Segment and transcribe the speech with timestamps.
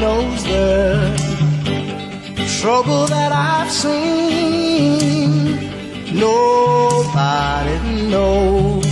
[0.00, 1.16] knows the
[2.60, 5.30] trouble that I've seen.
[6.14, 7.78] Nobody
[8.10, 8.86] knows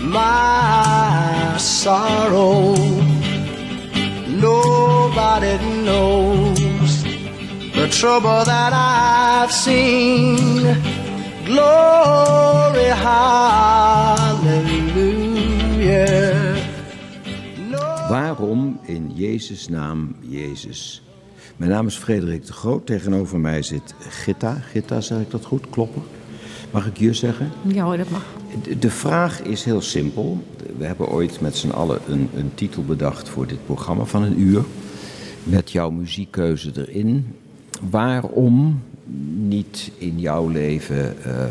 [0.00, 2.74] my sorrow.
[4.26, 7.02] Nobody knows
[7.74, 10.64] the trouble that I've seen.
[11.44, 14.67] Glory, hallelujah.
[18.08, 21.02] Waarom in Jezus' naam Jezus?
[21.56, 22.86] Mijn naam is Frederik de Groot.
[22.86, 24.54] Tegenover mij zit Gitta.
[24.54, 25.70] Gitta, zeg ik dat goed?
[25.70, 26.02] Kloppen?
[26.70, 27.50] Mag ik je zeggen?
[27.66, 28.24] Ja hoor, dat mag.
[28.78, 30.42] De, vraag is heel simpel.
[30.78, 34.40] We hebben ooit met z'n allen een, een titel bedacht voor dit programma van een
[34.40, 34.64] uur.
[35.42, 37.34] Met jouw muziekkeuze erin.
[37.90, 38.82] Waarom
[39.38, 41.44] niet in jouw leven eh,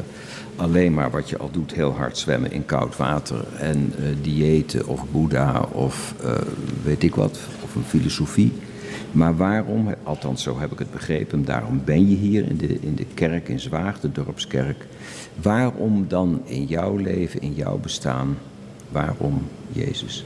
[0.58, 4.88] alleen maar wat je al doet, heel hard zwemmen in koud water en uh, diëten
[4.88, 6.32] of Boeddha of uh,
[6.84, 8.52] weet ik wat, of een filosofie.
[9.12, 12.96] Maar waarom, althans zo heb ik het begrepen, daarom ben je hier in de, in
[12.96, 14.86] de kerk in Zwaag, de dorpskerk.
[15.42, 18.38] Waarom dan in jouw leven, in jouw bestaan,
[18.90, 20.26] waarom Jezus?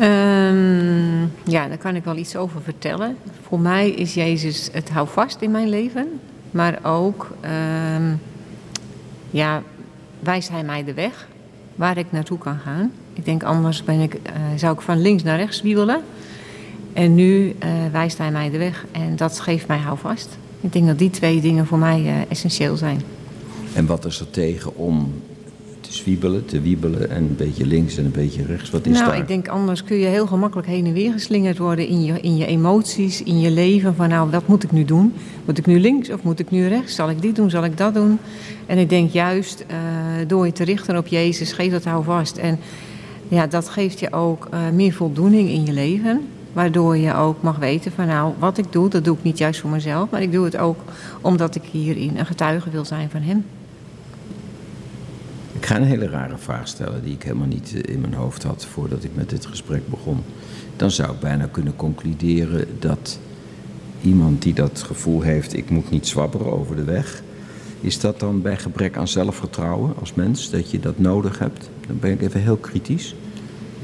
[0.00, 3.16] Um, ja, daar kan ik wel iets over vertellen.
[3.42, 6.08] Voor mij is Jezus het houvast in mijn leven,
[6.50, 7.36] maar ook
[7.96, 8.20] um,
[9.34, 9.62] ja,
[10.20, 11.28] wijst hij mij de weg
[11.74, 12.92] waar ik naartoe kan gaan.
[13.12, 14.20] Ik denk anders ben ik, uh,
[14.56, 16.02] zou ik van links naar rechts wiebelen.
[16.92, 20.38] En nu uh, wijst hij mij de weg en dat geeft mij houvast.
[20.60, 23.02] Ik denk dat die twee dingen voor mij uh, essentieel zijn.
[23.74, 25.12] En wat is er tegen om
[25.94, 28.70] zwiebelen, te wiebelen en een beetje links en een beetje rechts?
[28.70, 29.18] Wat is nou, daar?
[29.18, 32.36] ik denk anders kun je heel gemakkelijk heen en weer geslingerd worden in je, in
[32.36, 33.94] je emoties, in je leven.
[33.94, 35.12] Van nou, wat moet ik nu doen?
[35.44, 36.94] Moet ik nu links of moet ik nu rechts?
[36.94, 37.50] Zal ik dit doen?
[37.50, 38.18] Zal ik dat doen?
[38.66, 39.76] En ik denk juist uh,
[40.26, 42.36] door je te richten op Jezus, geef dat houvast.
[42.36, 42.58] En
[43.28, 46.20] ja, dat geeft je ook uh, meer voldoening in je leven.
[46.52, 49.60] Waardoor je ook mag weten van nou, wat ik doe, dat doe ik niet juist
[49.60, 50.10] voor mezelf.
[50.10, 50.78] Maar ik doe het ook
[51.20, 53.44] omdat ik hierin een getuige wil zijn van hem.
[55.64, 58.64] Ik ga een hele rare vraag stellen die ik helemaal niet in mijn hoofd had
[58.64, 60.22] voordat ik met dit gesprek begon.
[60.76, 63.18] Dan zou ik bijna kunnen concluderen dat
[64.02, 67.22] iemand die dat gevoel heeft, ik moet niet zwabberen over de weg.
[67.80, 71.70] Is dat dan bij gebrek aan zelfvertrouwen als mens, dat je dat nodig hebt?
[71.86, 73.14] Dan ben ik even heel kritisch.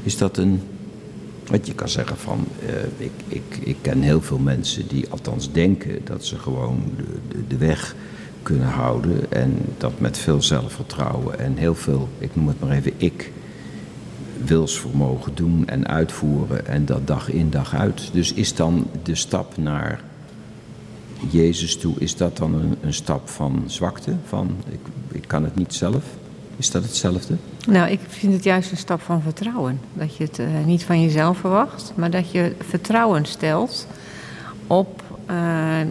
[0.03, 0.61] Is dat een
[1.47, 5.51] wat je kan zeggen van, uh, ik, ik, ik ken heel veel mensen die althans
[5.51, 7.95] denken dat ze gewoon de, de, weg
[8.43, 9.31] kunnen houden.
[9.31, 13.31] En dat met veel zelfvertrouwen en heel veel, ik noem het maar even ik,
[14.45, 16.67] wilsvermogen doen en uitvoeren.
[16.67, 18.09] En dat dag in dag uit.
[18.13, 20.01] Dus is dan de stap naar
[21.29, 24.15] Jezus toe, is dat dan een, een stap van zwakte?
[24.27, 24.79] Van ik,
[25.11, 26.03] ik kan het niet zelf?
[26.57, 27.35] Is dat hetzelfde?
[27.67, 29.79] Nou, ik vind het juist een stap van vertrouwen.
[29.93, 33.87] Dat je het uh, niet van jezelf verwacht, maar dat je vertrouwen stelt
[34.67, 35.00] op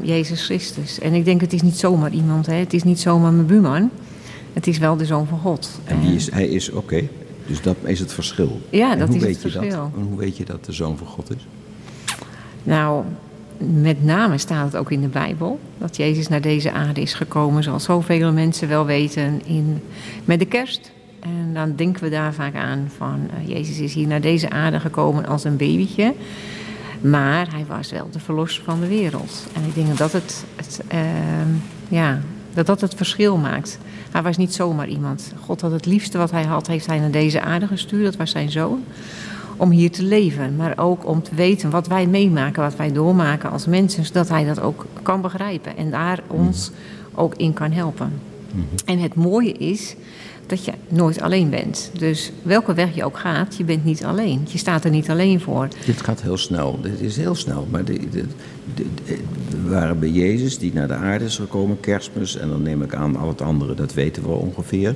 [0.03, 0.99] Jezus Christus.
[0.99, 2.55] En ik denk, het is niet zomaar iemand, hè?
[2.55, 3.91] het is niet zomaar mijn buurman.
[4.53, 5.81] Het is wel de Zoon van God.
[5.85, 7.09] En die is, hij is oké, okay.
[7.47, 8.61] dus dat is het verschil.
[8.71, 9.83] Ja, en dat hoe is weet het je verschil.
[9.83, 9.91] Dat?
[9.97, 11.47] En hoe weet je dat de Zoon van God is?
[12.63, 13.05] Nou,
[13.59, 17.63] met name staat het ook in de Bijbel dat Jezus naar deze aarde is gekomen,
[17.63, 19.83] zoals zoveel mensen wel weten, in,
[20.25, 20.93] met de kerst.
[21.21, 24.81] En dan denken we daar vaak aan van uh, Jezus is hier naar deze aarde
[24.81, 26.15] gekomen als een babytje.
[27.01, 29.47] Maar hij was wel de verlosser van de wereld.
[29.53, 31.01] En ik denk dat dat het, het uh,
[31.89, 32.21] ja,
[32.55, 33.79] dat dat het verschil maakt.
[34.11, 35.33] Hij was niet zomaar iemand.
[35.41, 38.05] God had het liefste wat hij had, heeft hij naar deze aarde gestuurd.
[38.05, 38.83] Dat was zijn zoon
[39.57, 43.51] om hier te leven, maar ook om te weten wat wij meemaken, wat wij doormaken
[43.51, 46.71] als mensen, zodat hij dat ook kan begrijpen en daar ons
[47.15, 48.13] ook in kan helpen.
[48.51, 48.69] Mm-hmm.
[48.85, 49.97] En het mooie is
[50.51, 51.91] dat je nooit alleen bent.
[51.99, 54.47] Dus welke weg je ook gaat, je bent niet alleen.
[54.49, 55.69] Je staat er niet alleen voor.
[55.85, 56.79] Dit gaat heel snel.
[56.83, 57.67] Dit is heel snel.
[57.71, 58.25] Maar de, de,
[58.75, 58.87] de,
[59.63, 62.37] we waren bij Jezus die naar de aarde is gekomen, kerstmis.
[62.37, 64.95] En dan neem ik aan al het andere, dat weten we ongeveer.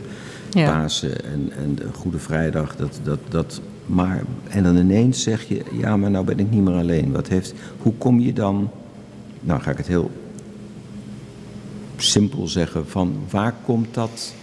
[0.50, 0.80] Ja.
[0.80, 5.96] Pasen en, en Goede Vrijdag, dat, dat, dat maar, en dan ineens zeg je, ja,
[5.96, 7.12] maar nou ben ik niet meer alleen.
[7.12, 8.70] Wat heeft, hoe kom je dan,
[9.40, 10.10] nou ga ik het heel
[11.96, 14.34] simpel zeggen, van waar komt dat,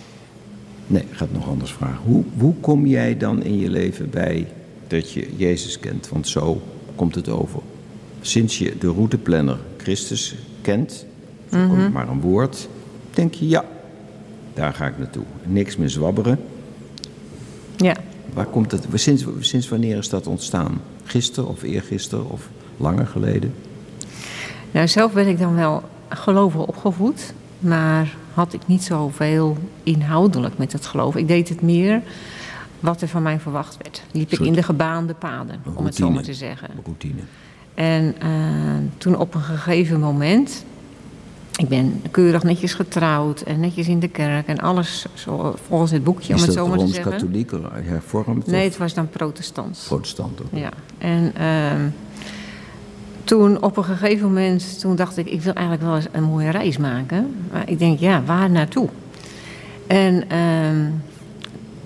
[0.92, 2.04] nee, ik ga het nog anders vragen.
[2.04, 4.48] Hoe, hoe kom jij dan in je leven bij
[4.88, 6.10] dat je Jezus kent?
[6.10, 6.62] Want zo
[6.96, 7.60] komt het over.
[8.22, 11.06] Sinds je de routeplanner Christus kent,
[11.50, 11.92] mm -hmm.
[11.92, 12.68] maar een woord,
[13.14, 13.66] denk je, ja,
[14.54, 15.24] daar ga ik naartoe.
[15.46, 16.40] Niks meer zwabberen.
[17.78, 17.96] Ja.
[18.34, 20.82] Waar komt het, sinds, sinds wanneer is dat ontstaan?
[21.04, 23.54] Gisteren of eergisteren of langer geleden?
[24.72, 30.74] Nou, zelf ben ik dan wel gelovig opgevoed, maar had ik niet zoveel inhoudelijk met
[30.74, 31.16] het geloof.
[31.16, 32.02] Ik deed het meer
[32.80, 34.04] wat er van mij verwacht werd.
[34.12, 36.70] Liep ik in de gebaande paden, om het zo maar te zeggen.
[36.84, 37.22] Routine.
[37.74, 38.30] En eh,
[38.98, 40.66] toen op een gegeven moment,
[41.56, 46.04] ik ben keurig netjes getrouwd en netjes in de kerk en alles zo, volgens het
[46.04, 47.12] boekje, om Is het zo maar te zeggen.
[47.12, 47.52] Rooms-Katholiek
[47.88, 49.86] hervormd Nee, het was dan protestants.
[49.86, 50.42] protestant?
[50.42, 50.60] ook?
[50.60, 51.90] Ja, en ehm,
[53.24, 56.50] toen op een gegeven moment, toen dacht ik, ik wil eigenlijk wel eens een mooie
[56.50, 57.36] reis maken.
[57.52, 58.88] Maar ik denk, ja, waar naartoe?
[59.88, 60.86] En ehm,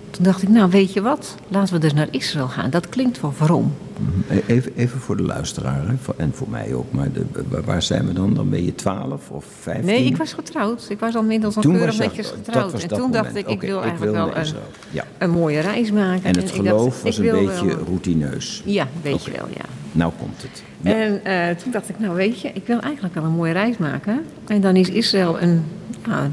[0.10, 2.70] toen dacht ik, nou weet je wat, laten we dus naar Israël gaan.
[2.70, 3.74] Dat klinkt wel vroom.
[4.00, 4.38] Mhm.
[4.38, 6.92] E- Even, even voor de luisteraar hè, en voor mij ook.
[6.92, 7.26] Maar de,
[7.66, 8.34] waar- zijn we dan?
[8.34, 9.86] Dan ben je 12 of 15?
[9.86, 10.86] Nee, ik was getrouwd.
[10.90, 12.72] Ik was al inmiddels al Toen keurig je- netjes getrouwd.
[12.72, 14.46] was En dat toen dacht ik, ik wil eigenlijk wil wel een.
[14.92, 15.04] Ja.
[15.18, 16.24] een mooie reis maken.
[16.24, 18.62] En het ik geloof dacht, was een beetje wel- routineus.
[18.66, 19.40] Ja, een beetje Oké.
[19.42, 19.66] wel, ja.
[19.95, 20.63] Nou komt het.
[20.81, 20.94] Ja.
[20.94, 23.77] En eh, toen dacht ik, nou weet je, ik wil eigenlijk wel een mooie reis
[23.77, 24.25] maken.
[24.47, 25.63] En dan is Israël een,
[26.06, 26.30] ja,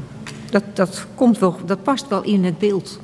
[0.49, 2.99] dat, dat, komt wel, dat past wel in het beeld.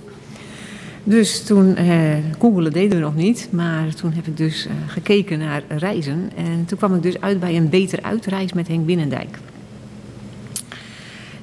[1.03, 5.39] Dus toen, eh, googelen deden we nog niet, maar toen heb ik dus eh, gekeken
[5.39, 6.29] naar reizen.
[6.35, 9.37] En toen kwam ik dus uit bij een beter uitreis met Henk Binnendijk.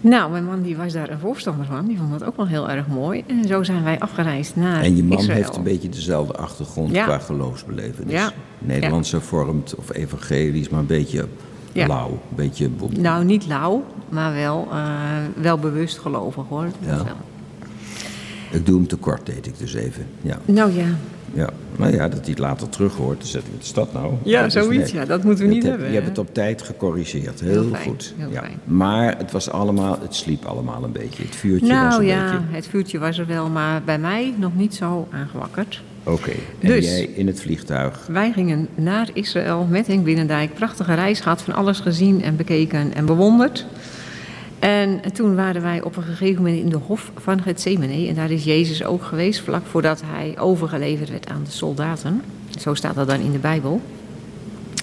[0.08, 2.70] Nou, mijn man die was daar een voorstander van, die vond dat ook wel heel
[2.70, 3.24] erg mooi.
[3.26, 5.36] En zo zijn wij afgereisd naar En je man Israël.
[5.36, 7.04] heeft een beetje dezelfde achtergrond Ja.
[7.04, 8.12] qua geloofsbelevenis.
[8.12, 8.32] Ja.
[8.58, 11.28] Nederlands hervormd of evangelisch, maar een beetje
[11.72, 11.86] Ja.
[11.86, 12.10] lauw.
[12.10, 14.88] Een beetje Nou, niet lauw, maar wel, eh,
[15.40, 16.66] wel bewust gelovig hoor.
[16.80, 17.02] Ja.
[18.50, 20.06] Ik doe hem tekort, deed ik dus even.
[20.20, 20.38] Ja.
[20.44, 20.86] Nou ja,
[21.36, 21.48] ja.
[21.76, 23.18] Nou ja, dat hij het later terug hoort.
[23.18, 24.14] Dan zetten we de stad nou.
[24.24, 26.62] Ja, Dat zoiets, ja, dat moeten we niet heb- hebben, Je hebt het op tijd
[26.62, 27.40] gecorrigeerd.
[27.40, 28.14] Heel, Heel fijn, goed.
[28.16, 28.40] heel ja.
[28.40, 28.58] fijn.
[28.64, 31.22] Maar het was allemaal, het sliep allemaal een beetje.
[31.22, 32.38] Het vuurtje was nou een ja, beetje...
[32.54, 35.82] het vuurtje was er wel, maar bij mij nog niet zo aangewakkerd.
[36.04, 36.30] Oké.
[36.60, 38.06] En Dus- jij in het vliegtuig.
[38.10, 40.54] Wij gingen naar Israël met Henk Binnendijk.
[40.54, 43.66] Prachtige reis gehad, van alles gezien en bekeken en bewonderd.
[44.66, 48.08] En toen waren wij op een gegeven moment in de hof van Gethsemane.
[48.08, 52.22] En daar is Jezus ook geweest, vlak voordat hij overgeleverd werd aan de soldaten.
[52.58, 53.80] Zo staat dat dan in de Bijbel.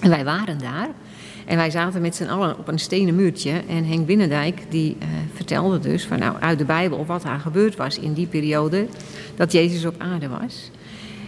[0.02, 0.88] En wij waren daar.
[1.44, 3.62] En wij zaten met z'n allen op een stenen muurtje.
[3.68, 7.76] En Henk Binnendijk die eh, vertelde dus van, nou, uit de Bijbel wat er gebeurd
[7.76, 8.86] was in die periode.
[9.36, 10.70] Dat Jezus op aarde was.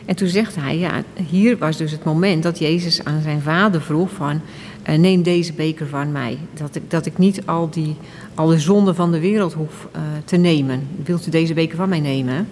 [0.06, 3.82] En toen zegt hij, ja, hier was dus het moment dat Jezus aan zijn vader
[3.82, 4.41] vroeg van...
[4.82, 6.38] eh, neem deze beker van mij.
[6.55, 7.97] Dat ik, dat ik niet al, die,
[8.35, 10.88] al de zonden van de wereld hoef eh, te nemen.
[11.05, 12.49] Wilt u deze beker van mij nemen?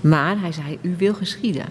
[0.00, 1.66] Maar hij zei, u wil geschieden.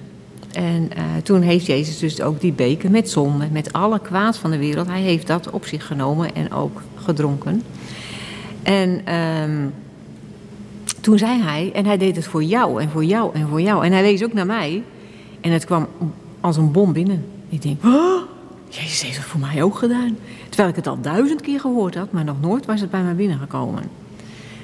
[0.52, 4.52] En eh, toen heeft Jezus dus ook die beker met zonde, met alle kwaad van
[4.52, 4.88] de wereld...
[4.88, 7.64] hij heeft dat op zich genomen en ook gedronken.
[8.64, 9.02] En...
[9.06, 9.68] ehm,
[11.04, 13.86] toen zei hij, en hij deed het voor jou en voor jou en voor jou.
[13.86, 14.84] En hij wees ook naar mij.
[15.44, 15.88] En het kwam
[16.40, 17.26] als een bom binnen.
[17.50, 18.22] Ik denk, oh,
[18.70, 20.18] Jezus heeft het voor mij ook gedaan.
[20.48, 23.16] Terwijl ik het al duizend keer gehoord had, maar nog nooit was het bij mij
[23.16, 23.84] binnengekomen.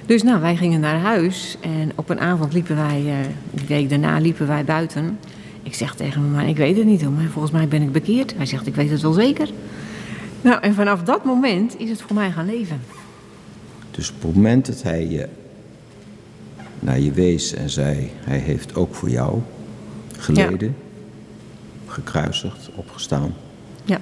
[0.05, 3.15] Dus nou, wij gingen naar huis en op een avond liepen wij, eh,
[3.51, 5.19] die week daarna liepen wij buiten.
[5.63, 8.35] Ik zeg tegen hem, ik weet het niet hoor, maar volgens mij ben ik bekeerd.
[8.35, 9.49] Hij zegt, ik weet het wel zeker.
[10.41, 12.81] Nou, en vanaf dat moment is het voor mij gaan leven.
[13.91, 15.27] Dus op het moment dat hij je
[16.79, 18.11] naar je wees en zei...
[18.23, 19.41] hij heeft ook voor jou
[20.19, 20.75] geleden,
[21.87, 23.33] gekruisigd, opgestaan.
[23.85, 23.99] Ja,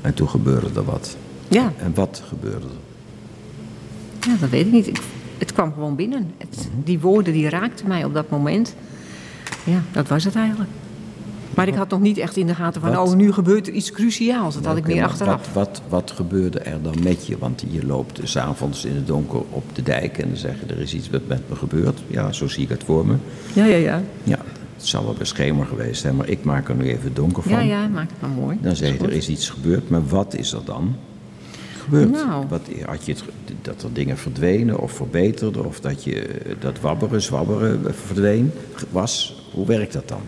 [0.00, 1.16] En toen gebeurde er wat.
[1.48, 1.72] ja.
[1.78, 2.82] En wat gebeurde er?
[4.30, 4.86] Ja, dat weet ik niet.
[4.86, 5.00] Ik,
[5.38, 6.30] het kwam gewoon binnen.
[6.38, 8.74] Het, die woorden die raakten mij op dat moment.
[9.64, 10.70] Ja, dat was het eigenlijk.
[11.54, 13.08] Maar ik had nog niet echt in de gaten van, Wat?
[13.08, 14.54] oh, nu gebeurt er iets cruciaals.
[14.54, 15.52] Dat had ik meer achteraf.
[15.52, 17.38] Wat, wat, wat gebeurde er dan met je?
[17.38, 20.74] Want je loopt s avonds in het donker op de dijk en dan zeg je,
[20.74, 22.02] er is iets wat met me gebeurd.
[22.06, 23.14] Ja, zo zie ik het voor me.
[23.52, 24.02] Ja, ja, ja.
[24.24, 24.38] Ja,
[24.84, 27.52] het zal wel bij schemer geweest zijn, maar ik maak er nu even donker van.
[27.52, 28.58] Ja, ja, maak het maar mooi.
[28.60, 30.96] Dan zeg je, er is iets gebeurd, maar wat is er dan
[31.78, 32.10] gebeurd?
[32.10, 32.46] Nou.
[32.48, 33.24] Wat, had je het,
[33.62, 38.52] dat er dingen verdwenen of verbeterden of dat, je, dat wabberen, zwabberen verdween
[38.90, 39.42] was?
[39.52, 40.20] Hoe werkt dat dan?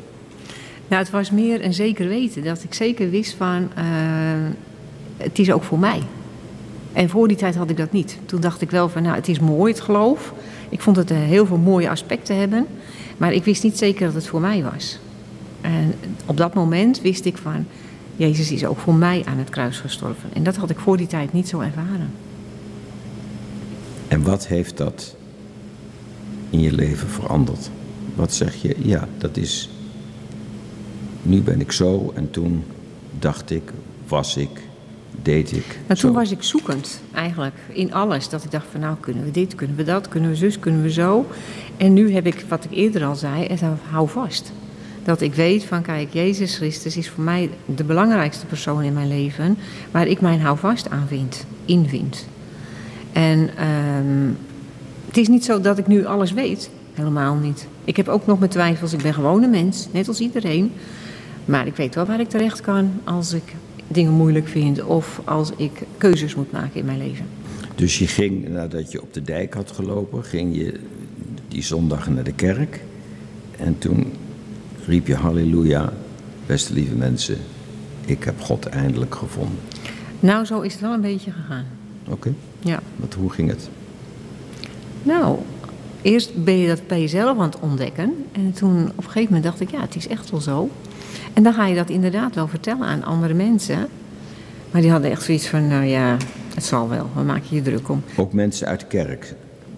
[0.88, 2.44] Nou, het was meer een zeker weten.
[2.44, 3.84] Dat ik zeker wist van, eh,
[5.16, 6.02] het is ook voor mij.
[6.96, 8.18] En voor die tijd had ik dat niet.
[8.26, 10.32] Toen dacht ik wel van, nou, het is mooi, het geloof.
[10.68, 12.66] Ik vond het eh, heel veel mooie aspecten hebben.
[13.16, 14.98] Maar ik wist niet zeker dat het voor mij was.
[15.60, 15.94] En
[16.26, 17.66] op dat moment wist ik van,
[18.16, 20.28] Jezus is ook voor mij aan het kruis gestorven.
[20.32, 22.10] En dat had ik voor die tijd niet zo ervaren.
[24.08, 25.16] En wat heeft dat
[26.50, 27.70] in je leven veranderd?
[28.14, 29.70] Wat zeg je, ja, dat is.
[31.22, 32.64] Nu ben ik zo en toen
[33.18, 33.72] dacht ik,
[34.08, 34.65] was ik,
[35.22, 35.78] deed ik.
[35.86, 36.18] Maar toen zo.
[36.18, 38.28] was ik zoekend eigenlijk in alles.
[38.28, 40.82] Dat ik dacht van nou kunnen we dit, kunnen we dat, kunnen we zus, kunnen
[40.82, 41.26] we zo.
[41.76, 44.52] En nu heb ik, wat ik eerder al zei, het hou vast.
[45.04, 49.08] Dat ik weet van kijk, Jezus Christus is voor mij de belangrijkste persoon in mijn
[49.08, 49.58] leven.
[49.90, 52.26] Waar ik mijn houvast aan vind, in vind.
[53.12, 54.30] En ehm,
[55.06, 56.70] het is niet zo dat ik nu alles weet.
[56.94, 57.66] helemaal niet.
[57.84, 58.92] Ik heb ook nog mijn twijfels.
[58.92, 60.72] Ik ben gewoon een mens, net als iedereen.
[61.44, 63.54] Maar ik weet wel waar ik terecht kan als ik
[63.88, 67.26] dingen moeilijk vind of als ik keuzes moet maken in mijn leven.
[67.74, 70.80] Dus je ging, nadat je op de dijk had gelopen, ging je
[71.48, 72.80] die zondag naar de kerk.
[73.58, 74.12] En toen
[74.86, 75.92] riep je halleluja,
[76.46, 77.36] beste lieve mensen,
[78.06, 79.58] ik heb God eindelijk gevonden.
[80.20, 81.64] Nou, zo is het wel een beetje gegaan.
[82.08, 82.80] Oké, Ja.
[82.96, 83.68] wat hoe ging het?
[85.02, 85.38] Nou,
[86.02, 88.12] eerst ben je dat bij jezelf aan het ontdekken.
[88.32, 90.70] En toen op een gegeven moment dacht ik, ja, het is echt wel zo.
[91.36, 93.86] En dan ga je dat inderdaad wel vertellen aan andere mensen.
[94.70, 96.16] Maar die hadden echt zoiets van, nou ja,
[96.54, 97.08] het zal wel.
[97.26, 98.02] Maak je je druk om?
[98.16, 99.34] Ook mensen uit de kerk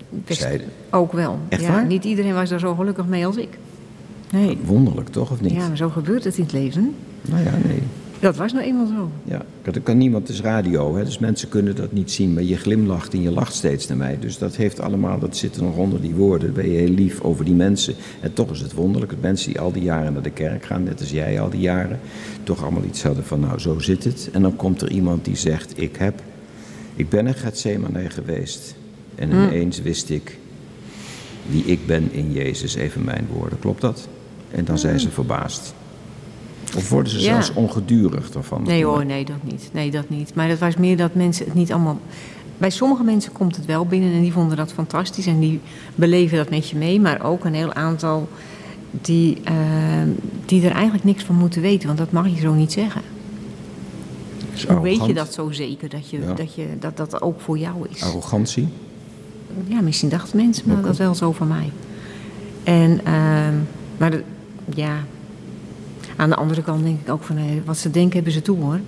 [0.09, 0.67] Best- zeiden.
[0.91, 1.39] Ook wel.
[1.49, 1.87] Echt ja, waar?
[1.87, 3.59] Niet iedereen was daar zo gelukkig mee als ik.
[4.31, 4.59] Nee.
[4.65, 5.53] Wonderlijk toch, of niet?
[5.53, 6.95] Ja, maar zo gebeurt het in het leven.
[7.23, 7.83] Nou ja, nee.
[8.21, 9.11] Dat was nou eenmaal zo.
[9.25, 12.35] Ja, dat kan niemand, het is radio, hè, dus mensen kunnen dat niet zien.
[12.35, 14.19] Maar je glimlacht en je lacht steeds naar mij.
[14.21, 16.55] Dus dat heeft allemaal, dat zit er nog onder die woorden.
[16.55, 17.95] Dan ben je heel lief over die mensen.
[18.21, 20.83] En toch is het wonderlijk dat mensen die al die jaren naar de kerk gaan,
[20.83, 22.01] net als jij al die jaren,
[22.43, 24.29] toch allemaal iets hadden van, nou, zo zit het.
[24.33, 26.23] En dan komt er iemand die zegt, ik heb,
[26.95, 28.75] ik ben in Gethsemane geweest.
[29.15, 30.39] En ineens wist ik
[31.49, 33.59] wie ik ben in Jezus, even mijn woorden.
[33.59, 34.09] Klopt dat?
[34.51, 35.75] En dan zijn ze verbaasd.
[36.77, 37.25] Of worden ze Ja.
[37.25, 38.63] zelfs ongedurig daarvan?
[38.63, 39.69] Nee hoor, nee, dat niet.
[39.73, 40.35] Nee, dat niet.
[40.35, 41.99] Maar het was meer dat mensen het niet allemaal...
[42.59, 45.61] Bij sommige mensen komt het wel binnen en die vonden dat fantastisch en die
[45.95, 47.01] beleven dat met je mee.
[47.01, 48.29] Maar ook een heel aantal
[48.91, 49.55] die, eh,
[50.47, 53.03] die er eigenlijk niks van moeten weten, want dat mag je zo niet zeggen.
[54.69, 56.33] Hoe weet je dat zo zeker, dat, je, Ja.
[56.35, 58.03] dat, je, dat dat ook voor jou is?
[58.03, 58.69] Arrogantie?
[59.67, 61.71] Ja, misschien dachten mensen, maar dat wel zo van mij.
[62.65, 63.55] En, ehm,
[63.97, 64.23] maar de-
[64.75, 64.93] ja,
[66.19, 68.59] aan de andere kant denk ik ook van, hé, wat ze denken hebben ze toe
[68.59, 68.81] hoor.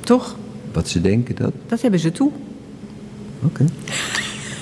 [0.00, 0.36] Toch?
[0.72, 1.52] Wat ze denken dat?
[1.66, 2.30] Dat hebben ze toe.
[3.44, 3.64] Oké.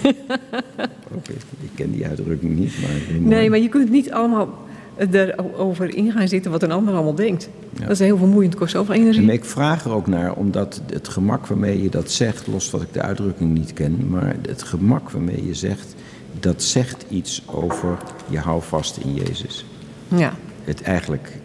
[1.17, 3.21] Oké, ik ken die uitdrukking niet, maar...
[3.21, 4.59] Nee, maar je kunt niet allemaal
[4.97, 7.49] erover in gaan zitten wat een ander allemaal denkt.
[7.73, 7.81] Ja.
[7.81, 9.23] Dat is heel vermoeiend, kost zoveel energie.
[9.23, 12.83] En ik vraag er ook naar, omdat het gemak waarmee je dat zegt, los dat
[12.83, 15.95] ik de uitdrukking niet ken, maar het gemak waarmee je zegt,
[16.41, 17.99] dat zegt iets over
[18.29, 19.67] je houvast in Jezus.
[20.09, 20.33] Ja,
[20.65, 21.39] Het eigenlijk,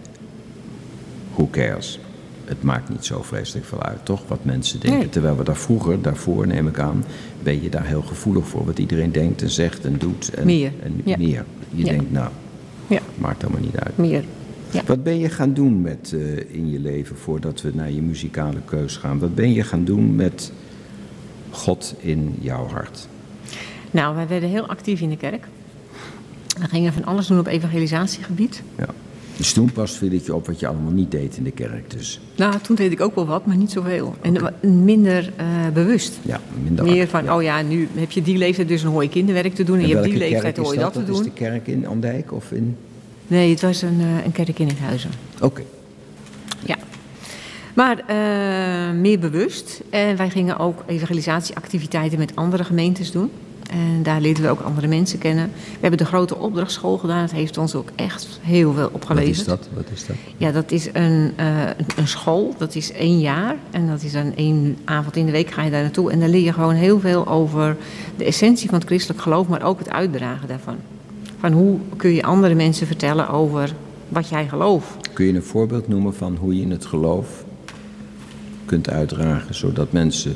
[1.37, 1.99] who cares?
[2.45, 4.21] Het maakt niet zo vreselijk veel uit, toch?
[4.27, 4.99] Wat mensen denken.
[4.99, 5.09] Nee.
[5.09, 7.03] Terwijl we daar vroeger, daarvoor neem ik aan,
[7.43, 8.65] ben je daar heel gevoelig voor.
[8.65, 10.29] Wat iedereen denkt en zegt en doet.
[10.33, 10.71] En, Meer.
[10.83, 11.17] En Ja.
[11.17, 11.45] meer.
[11.69, 11.89] Je Ja.
[11.91, 12.29] denkt, nou,
[12.87, 13.97] ja, maakt allemaal niet uit.
[13.97, 14.23] meer.
[14.71, 14.81] Ja.
[14.85, 18.59] Wat ben je gaan doen met, eh, in je leven voordat we naar je muzikale
[18.65, 19.19] keus gaan?
[19.19, 20.51] Wat ben je gaan doen met
[21.49, 23.07] God in jouw hart?
[23.91, 25.47] Nou, wij werden heel actief in de kerk.
[26.59, 28.61] We gingen van alles doen op evangelisatiegebied.
[28.77, 28.87] Ja.
[29.37, 31.91] Dus toen pas viel het je op wat je allemaal niet deed in de kerk.
[31.91, 34.15] Dus Nou, toen deed ik ook wel wat, maar niet zoveel.
[34.21, 36.19] En wa- minder eh, bewust.
[36.21, 37.35] ja, minder Meer act- van, ja.
[37.35, 39.75] oh ja, nu heb je die leeftijd, dus hoor je kinderwerk te doen.
[39.75, 41.15] En, En je hebt die leeftijd, hoor je dat, te doen.
[41.19, 42.77] is de kerk in Andijk of in...
[43.27, 45.09] Nee, het was een, eh, een kerk in het huizen.
[45.41, 45.61] Oké.
[46.65, 46.75] Ja.
[47.73, 49.81] Maar eh, meer bewust.
[49.89, 53.29] En wij gingen ook evangelisatieactiviteiten met andere gemeentes doen.
[53.69, 55.51] En daar leerden we ook andere mensen kennen.
[55.53, 57.21] We hebben de grote opdrachtschool gedaan.
[57.21, 59.37] Dat heeft ons ook echt heel veel Wat opgeleverd.
[59.37, 59.69] is dat?
[59.73, 60.15] Wat is dat?
[60.37, 61.61] Ja, dat is een, eh,
[61.95, 62.55] een- school.
[62.57, 63.55] Dat is één jaar.
[63.71, 66.11] En dat is dan één avond in de week ga je daar naartoe.
[66.11, 67.77] En daar leer je gewoon heel veel over
[68.17, 69.47] de essentie van het christelijk geloof.
[69.47, 70.75] Maar ook het uitdragen daarvan.
[71.39, 73.73] Van hoe kun je andere mensen vertellen over
[74.09, 75.09] wat jij gelooft.
[75.13, 77.45] Kun je een voorbeeld noemen van hoe je het geloof
[78.65, 80.35] kunt uitdragen, zodat mensen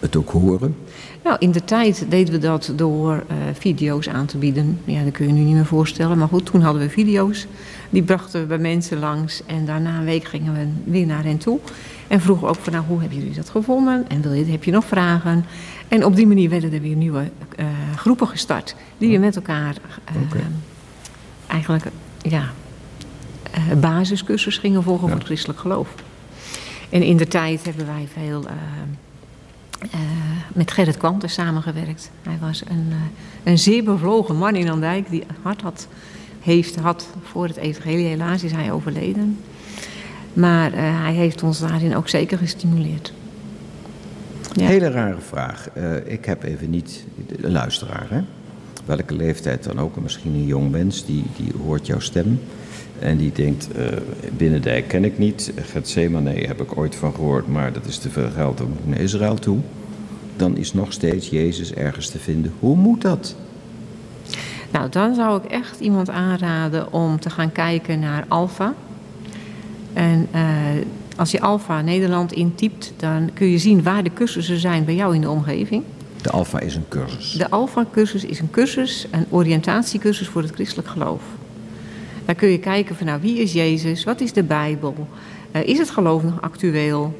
[0.00, 0.76] het ook horen?
[1.24, 4.80] Nou, in de tijd deden we dat door eh, video's aan te bieden.
[4.84, 6.18] Ja, dat kun je nu niet meer voorstellen.
[6.18, 7.46] Maar goed, toen hadden we video's.
[7.90, 9.42] Die brachten we bij mensen langs.
[9.46, 11.58] En daarna een week gingen we weer naar hen toe.
[12.08, 14.04] En vroegen ook van, nou, hoe hebben jullie dat gevonden?
[14.08, 15.44] En wil je, heb je nog vragen?
[15.88, 17.66] En op die manier werden er weer nieuwe eh,
[17.96, 18.76] groepen gestart.
[18.98, 20.14] Die we met elkaar eh,
[21.46, 21.84] eigenlijk,
[22.22, 22.52] ja,
[23.80, 25.08] basiscursus gingen volgen Ja.
[25.08, 25.94] voor het christelijk geloof.
[26.90, 28.44] En in de tijd hebben wij veel...
[29.90, 30.00] eh,
[30.54, 32.10] met Gerrit Kwanten samengewerkt.
[32.22, 32.96] Hij was een, eh,
[33.52, 35.88] een zeer bevlogen man in Andijk die hart had,
[36.40, 38.06] heeft, had voor het evangelie.
[38.06, 39.38] Helaas is hij overleden.
[40.32, 43.12] Maar eh, hij heeft ons daarin ook zeker gestimuleerd.
[44.52, 44.66] Ja.
[44.66, 45.68] Hele rare vraag.
[46.04, 47.04] Ik heb even niet
[47.40, 48.20] een luisteraar, hè?
[48.84, 52.40] Welke leeftijd dan ook, en misschien een jong mens, die, die hoort jouw stem.
[52.98, 53.86] En die denkt, eh
[54.36, 58.30] Binnendijk ken ik niet, Gethsemane heb ik ooit van gehoord, maar dat is te veel
[58.34, 59.58] geld, dan moet ik naar Israël toe.
[60.36, 62.52] Dan is nog steeds Jezus ergens te vinden.
[62.58, 63.36] Hoe moet dat?
[64.70, 68.74] Nou, dan zou ik echt iemand aanraden om te gaan kijken naar Alfa.
[69.92, 70.42] En eh,
[71.16, 75.14] als je Alfa Nederland intypt, dan kun je zien waar de cursussen zijn bij jou
[75.14, 75.82] in de omgeving.
[76.22, 77.32] De Alpha is een cursus.
[77.32, 81.22] De Alpha-cursus is een cursus, een oriëntatiecursus voor het christelijk geloof.
[82.24, 85.08] Daar kun je kijken van nou, wie is Jezus, wat is de Bijbel,
[85.52, 87.18] uh, is het geloof nog actueel,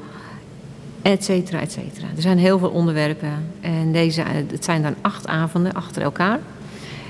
[1.01, 2.07] et cetera, et cetera.
[2.15, 6.39] Er zijn heel veel onderwerpen en deze, uh, het zijn dan acht avonden achter elkaar.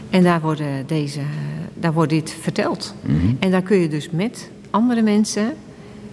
[0.09, 1.19] En daar, worden deze,
[1.73, 2.93] daar wordt dit verteld.
[3.01, 3.15] Mhm.
[3.39, 5.53] En daar kun je dus met andere mensen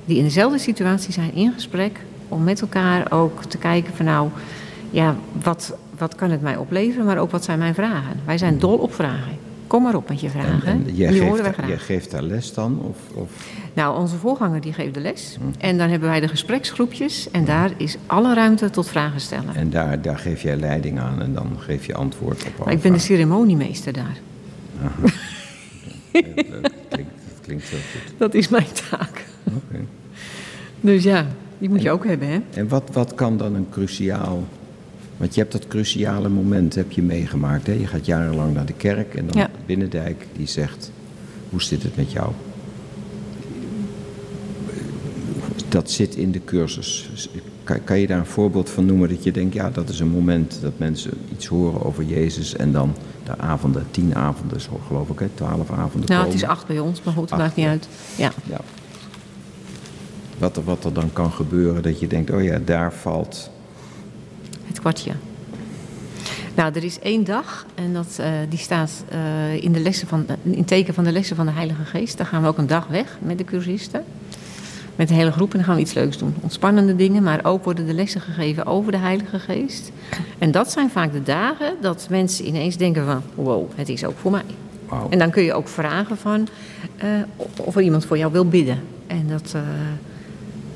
[0.05, 4.29] die in dezelfde situatie zijn in gesprek, om met elkaar ook te kijken van nou,
[4.91, 8.21] ja, wat, wat kan het mij opleveren, maar ook wat zijn mijn vragen.
[8.25, 9.39] Wij zijn dol op vragen.
[9.73, 10.67] Kom maar op met je vragen.
[10.67, 12.81] En, en jij, die geeft, jij geeft daar les dan?
[12.81, 13.31] Of, of...
[13.75, 15.37] Nou, onze voorganger die geeft de les.
[15.59, 17.31] En dan hebben wij de gespreksgroepjes.
[17.31, 19.55] En daar is alle ruimte tot vragen stellen.
[19.55, 22.75] En daar, daar geef jij leiding aan en dan geef je antwoord op alle Maar
[22.75, 24.19] ik ben de ceremoniemeester daar.
[26.13, 26.51] Klinkt,
[27.29, 28.19] dat klinkt heel goed.
[28.19, 29.25] Dat is mijn taak.
[29.45, 29.85] Oké.
[30.81, 31.27] Dus ja,
[31.59, 32.41] die moet je ook hebben, hè?
[32.55, 34.45] En wat, wat kan dan een cruciaal...
[35.23, 37.67] Want je hebt dat cruciale moment heb je meegemaakt.
[37.67, 37.73] Hè?
[37.73, 39.51] Je gaat jarenlang naar de kerk en dan Ja.
[39.67, 40.93] Binnendijk die zegt...
[41.51, 42.33] Hoe zit het met jou?
[45.69, 47.11] Dat zit in de cursus.
[47.65, 49.55] Kan, kan je daar een voorbeeld van noemen dat je denkt...
[49.55, 52.57] ja, dat is een moment dat mensen iets horen over Jezus...
[52.57, 55.29] en dan de avonden, tien avonden, zo geloof ik, hè?
[55.35, 57.89] twaalf avonden Nou, het is acht bij ons, maar goed, Acht, maakt niet uit.
[58.17, 58.33] Ja.
[58.49, 58.61] Ja.
[60.39, 63.51] Wat er, wat er dan kan gebeuren, dat je denkt, oh ja, daar valt...
[64.73, 65.13] Het kwartje.
[66.55, 70.27] Nou, er is één dag en dat, eh, die staat eh, in, de lessen van,
[70.43, 72.17] in teken van de lessen van de Heilige Geest.
[72.17, 74.05] Daar gaan we ook een dag weg met de cursisten.
[74.97, 76.35] Met de hele groep en dan gaan we iets leuks doen.
[76.41, 79.93] Ontspannende dingen, maar ook worden de lessen gegeven over de Heilige Geest.
[80.39, 83.23] En dat zijn vaak de dagen dat mensen ineens denken van...
[83.35, 84.45] wow, het is ook voor mij.
[84.89, 85.09] Wauw.
[85.11, 86.49] En dan kun je ook vragen van
[86.97, 87.09] eh,
[87.57, 88.81] of er iemand voor jou wil bidden.
[89.07, 89.61] En dat, eh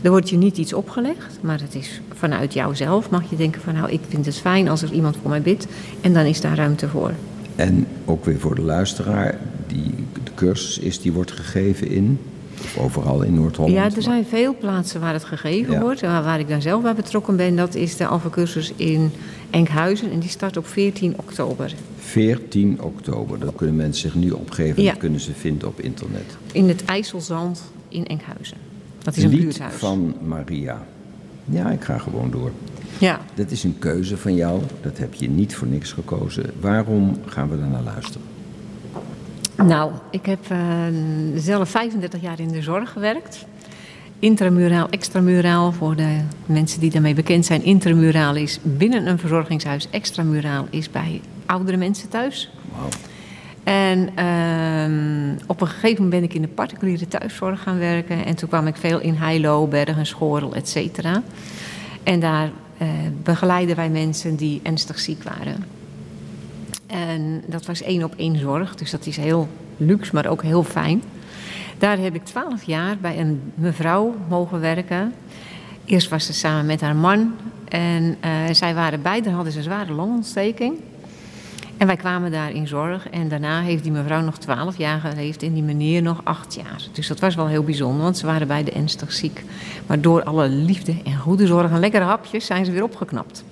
[0.03, 3.75] er wordt je niet iets opgelegd, maar het is vanuit jouzelf mag je denken van
[3.75, 5.67] nou, ik vind het fijn als er iemand voor mij bidt.
[6.01, 7.13] En dan is daar ruimte voor.
[7.57, 12.19] En ook weer voor de luisteraar, die, de cursus is, die wordt gegeven in,
[12.61, 13.75] of overal in Noord-Holland.
[13.75, 15.81] Ja, er zijn veel plaatsen waar het gegeven Ja.
[15.81, 16.03] wordt.
[16.03, 19.11] En waar, waar ik dan zelf bij betrokken ben, dat is de Alpha-cursus in
[19.51, 20.11] Enkhuizen.
[20.11, 21.75] En die start op 14 oktober.
[21.99, 24.91] 14 oktober, dat kunnen mensen zich nu opgeven, Ja.
[24.91, 26.37] dat kunnen ze vinden op internet.
[26.53, 28.57] In het IJsselzand in Enkhuizen.
[29.07, 29.75] Dat is Een lied buurthuis.
[29.75, 30.83] van Maria.
[31.45, 32.51] Ja, ik ga gewoon door.
[32.99, 33.21] Ja.
[33.35, 36.51] Dat is een keuze van jou, dat heb je niet voor niks gekozen.
[36.61, 38.27] Waarom gaan we daar naar luisteren?
[39.57, 40.59] Nou, ik heb eh,
[41.37, 43.47] zelf 35 jaar in de zorg gewerkt.
[44.19, 47.63] Intramuraal, extramuraal, voor de mensen die daarmee bekend zijn.
[47.65, 49.91] Intramuraal is binnen een verzorgingshuis.
[49.91, 52.51] Extramuraal is bij oudere mensen thuis.
[52.77, 52.89] Wauw.
[53.67, 58.25] En ehm, op een gegeven moment ben ik in de particuliere thuiszorg gaan werken.
[58.25, 61.23] En toen kwam ik veel in Heilo, Bergen, Schorel, et cetera.
[62.03, 62.89] En daar eh,
[63.23, 65.65] begeleiden wij mensen die ernstig ziek waren.
[66.87, 70.65] En dat was één op één zorg, dus dat is heel luxe, maar ook heel
[70.65, 71.03] fijn.
[71.79, 75.13] Daar heb ik twaalf jaar bij een mevrouw mogen werken.
[75.85, 77.35] Eerst was ze samen met haar man.
[77.69, 80.75] En eh, zij waren beide, hadden ze een zware longontsteking.
[81.77, 83.09] En wij kwamen daar in zorg.
[83.09, 86.83] En daarna heeft die mevrouw nog twaalf jaar geleefd en die meneer nog acht jaar.
[86.93, 89.45] Dus dat was wel heel bijzonder, want ze waren beide ernstig ziek.
[89.87, 93.45] Maar door alle liefde en goede zorg en lekkere hapjes zijn ze weer opgeknapt.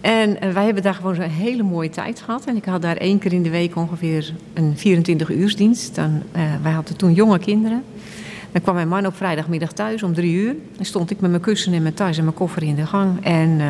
[0.00, 2.44] En eh, wij hebben daar gewoon zo'n hele mooie tijd gehad.
[2.44, 5.94] En ik had daar één keer in de week ongeveer een 24-uursdienst.
[5.94, 7.82] Dan, eh, wij hadden toen jonge kinderen.
[8.52, 10.54] Dan kwam mijn man op vrijdagmiddag thuis om drie uur.
[10.76, 13.24] Dan stond ik met mijn kussen en mijn tas en mijn koffer in de gang.
[13.24, 13.66] En eh,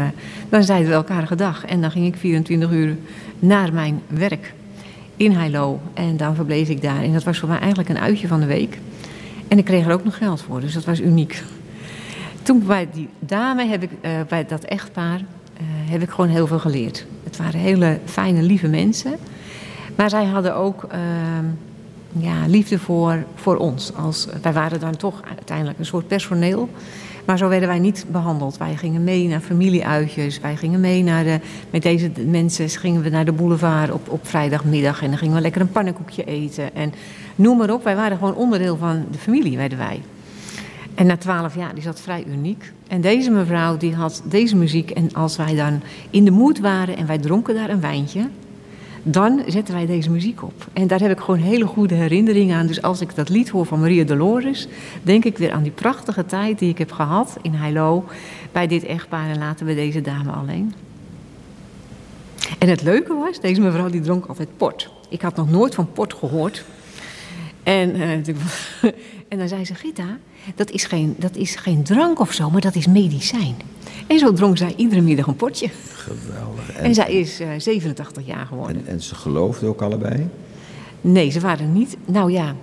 [0.48, 1.64] dan zeiden we elkaar gedag.
[1.64, 2.96] En dan ging ik 24 uur
[3.42, 4.54] naar mijn werk
[5.16, 5.80] in Heilo.
[5.94, 7.02] En dan verbleef ik daar.
[7.02, 8.78] En dat was voor mij eigenlijk een uitje van de week.
[9.48, 11.42] En ik kreeg er ook nog geld voor, dus dat was uniek.
[12.42, 15.18] Toen bij die dame heb ik, eh, bij dat echtpaar,
[15.56, 17.06] eh, heb ik gewoon heel veel geleerd.
[17.24, 19.16] Het waren hele fijne, lieve mensen.
[19.96, 21.44] Maar zij hadden ook ehm,
[22.12, 23.94] ja, liefde voor, voor ons.
[23.94, 26.68] Als, wij waren dan toch uiteindelijk een soort personeel.
[27.24, 28.56] Maar zo werden wij niet behandeld.
[28.56, 30.40] Wij gingen mee naar familieuitjes.
[30.40, 31.40] Wij gingen mee naar de.
[31.70, 35.02] Met deze mensen gingen we naar de boulevard op, op vrijdagmiddag.
[35.02, 36.74] En dan gingen we lekker een pannenkoekje eten.
[36.74, 36.92] En
[37.36, 37.84] noem maar op.
[37.84, 40.00] Wij waren gewoon onderdeel van de familie, werden wij.
[40.94, 42.72] En na twaalf jaar is dat vrij uniek.
[42.88, 44.90] En deze mevrouw die had deze muziek.
[44.90, 45.80] En als wij dan
[46.10, 48.28] in de moed waren en wij dronken daar een wijntje.
[49.02, 50.66] Dan zetten wij deze muziek op.
[50.72, 52.66] En daar heb ik gewoon hele goede herinneringen aan.
[52.66, 54.68] Dus als ik dat lied hoor van Maria Dolores,
[55.02, 58.04] denk ik weer aan die prachtige tijd die ik heb gehad in Heilo
[58.52, 60.74] bij dit echtpaar en later bij deze dame alleen.
[62.58, 64.90] En het leuke was, deze mevrouw die dronk altijd port.
[65.08, 66.64] Ik had nog nooit van port gehoord.
[67.62, 68.10] En, eh,
[69.28, 70.18] en dan zei ze, Gita,
[70.54, 73.54] dat is, geen, dat is geen drank of zo, maar dat is medicijn.
[74.06, 75.68] En zo dronk zij iedere middag een potje.
[75.94, 76.70] Geweldig.
[76.76, 78.76] En, En, zij is eh, 87 jaar geworden.
[78.76, 80.26] en, en ze geloofden ook allebei?
[81.00, 81.96] Nee, ze waren niet...
[82.04, 82.54] Nou ja,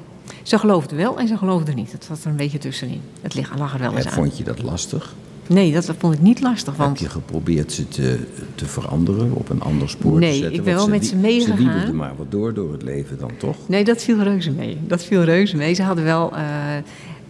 [0.43, 1.91] ze geloofde wel en ze geloofde niet.
[1.91, 3.01] Het zat er een beetje tussenin.
[3.21, 4.17] Het lag, er wel eens En aan.
[4.17, 5.15] vond je dat lastig?
[5.47, 6.77] Nee, dat vond ik niet lastig.
[6.77, 8.19] Heb Want je geprobeerd ze te,
[8.55, 10.53] te veranderen, op een ander spoor Nee, te zetten?
[10.57, 11.57] ik ben wel met ze meegegaan.
[11.57, 13.55] Ze wiebelden maar wat door, door het leven dan toch?
[13.65, 14.77] Nee, dat viel reuze mee.
[14.87, 15.73] Dat viel reuze mee.
[15.73, 16.31] Ze hadden wel...
[16.35, 16.41] eh,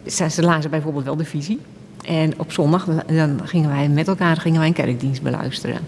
[0.07, 1.59] ze, ze lazen bijvoorbeeld wel de visie.
[2.05, 5.79] En op zondag dan gingen wij met elkaar gingen wij een kerkdienst beluisteren.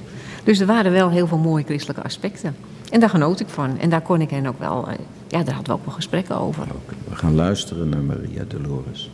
[0.43, 2.55] Dus er waren wel heel veel mooie christelijke aspecten.
[2.91, 3.79] En daar genoot ik van.
[3.79, 4.87] En daar kon ik hen ook wel...
[4.87, 4.93] eh,
[5.27, 6.67] ja, daar hadden we ook wel gesprekken over.
[7.09, 9.09] We gaan luisteren naar Maria Dolores.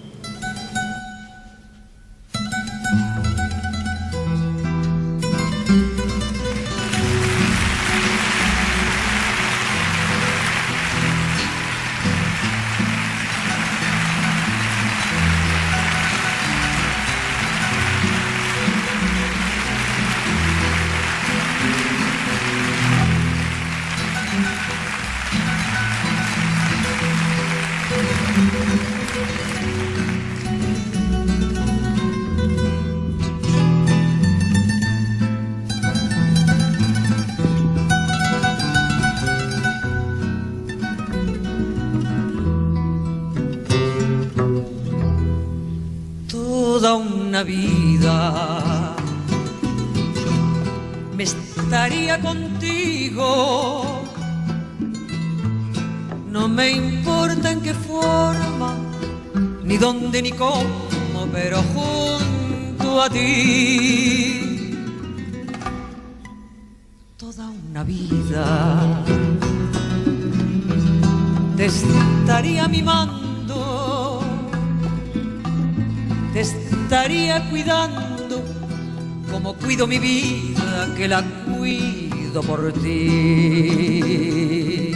[82.34, 84.92] Por ti.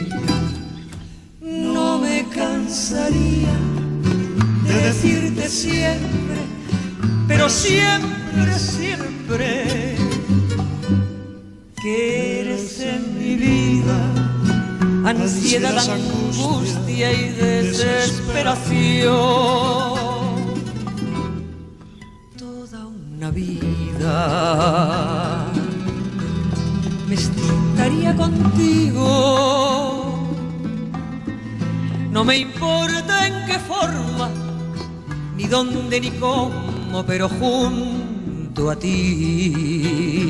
[1.41, 3.53] No me cansaría
[4.65, 6.37] de decirte siempre,
[7.27, 9.95] pero siempre, siempre,
[11.81, 13.97] que eres en mi vida
[15.05, 19.11] ansiedad, angustia y desesperación
[22.37, 25.40] toda una vida
[27.11, 29.05] me estaría contigo.
[32.09, 34.29] No me importa en qué forma,
[35.35, 40.20] ni dónde ni cómo, pero junto a ti.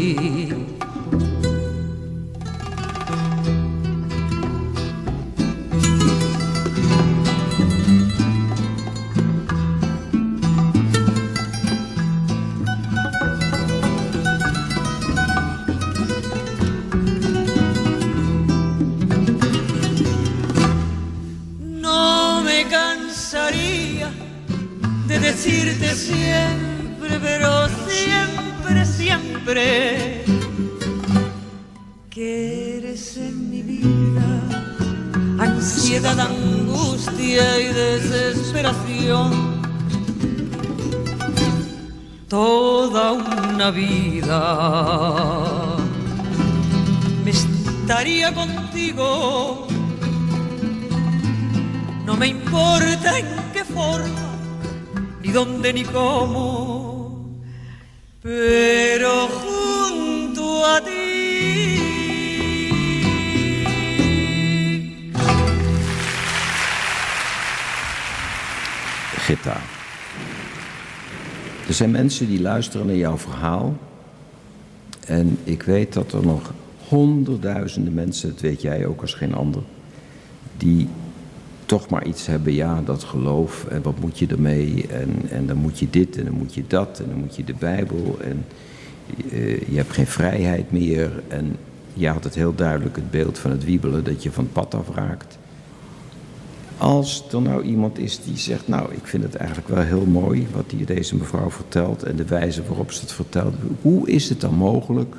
[29.52, 30.24] Siempre,
[32.10, 34.42] que eres en mi vida
[35.40, 39.62] ansiedad, angustia y desesperación.
[42.28, 44.40] Toda una vida
[47.26, 49.68] me estaría contigo.
[52.06, 54.36] No me importa en qué forma,
[55.22, 56.81] ni dónde ni cómo,
[58.22, 59.22] pero.
[71.68, 73.78] Er zijn mensen die luisteren naar jouw verhaal.
[75.06, 76.54] En ik weet dat er nog
[76.88, 79.62] honderdduizenden mensen, dat weet jij ook als geen ander,
[80.58, 80.88] die
[81.72, 85.58] toch maar iets hebben, ja, dat geloof, en wat moet je ermee, en, en dan
[85.58, 88.46] moet je dit, en dan moet je dat, en dan moet je de Bijbel, en
[89.30, 91.56] eh, je hebt geen vrijheid meer, en
[91.94, 94.74] je had het heel duidelijk het beeld van het wiebelen, dat je van het pad
[94.76, 95.38] afraakt.
[96.78, 100.48] Als er nou iemand is die zegt, nou, ik vind het eigenlijk wel heel mooi
[100.54, 104.42] wat hier deze mevrouw vertelt en de wijze waarop ze het vertelt, hoe is het
[104.42, 105.16] dan mogelijk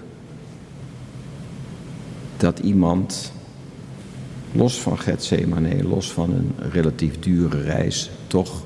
[2.37, 3.33] dat iemand,
[4.53, 8.65] los van Gethsemane, los van een relatief dure reis, toch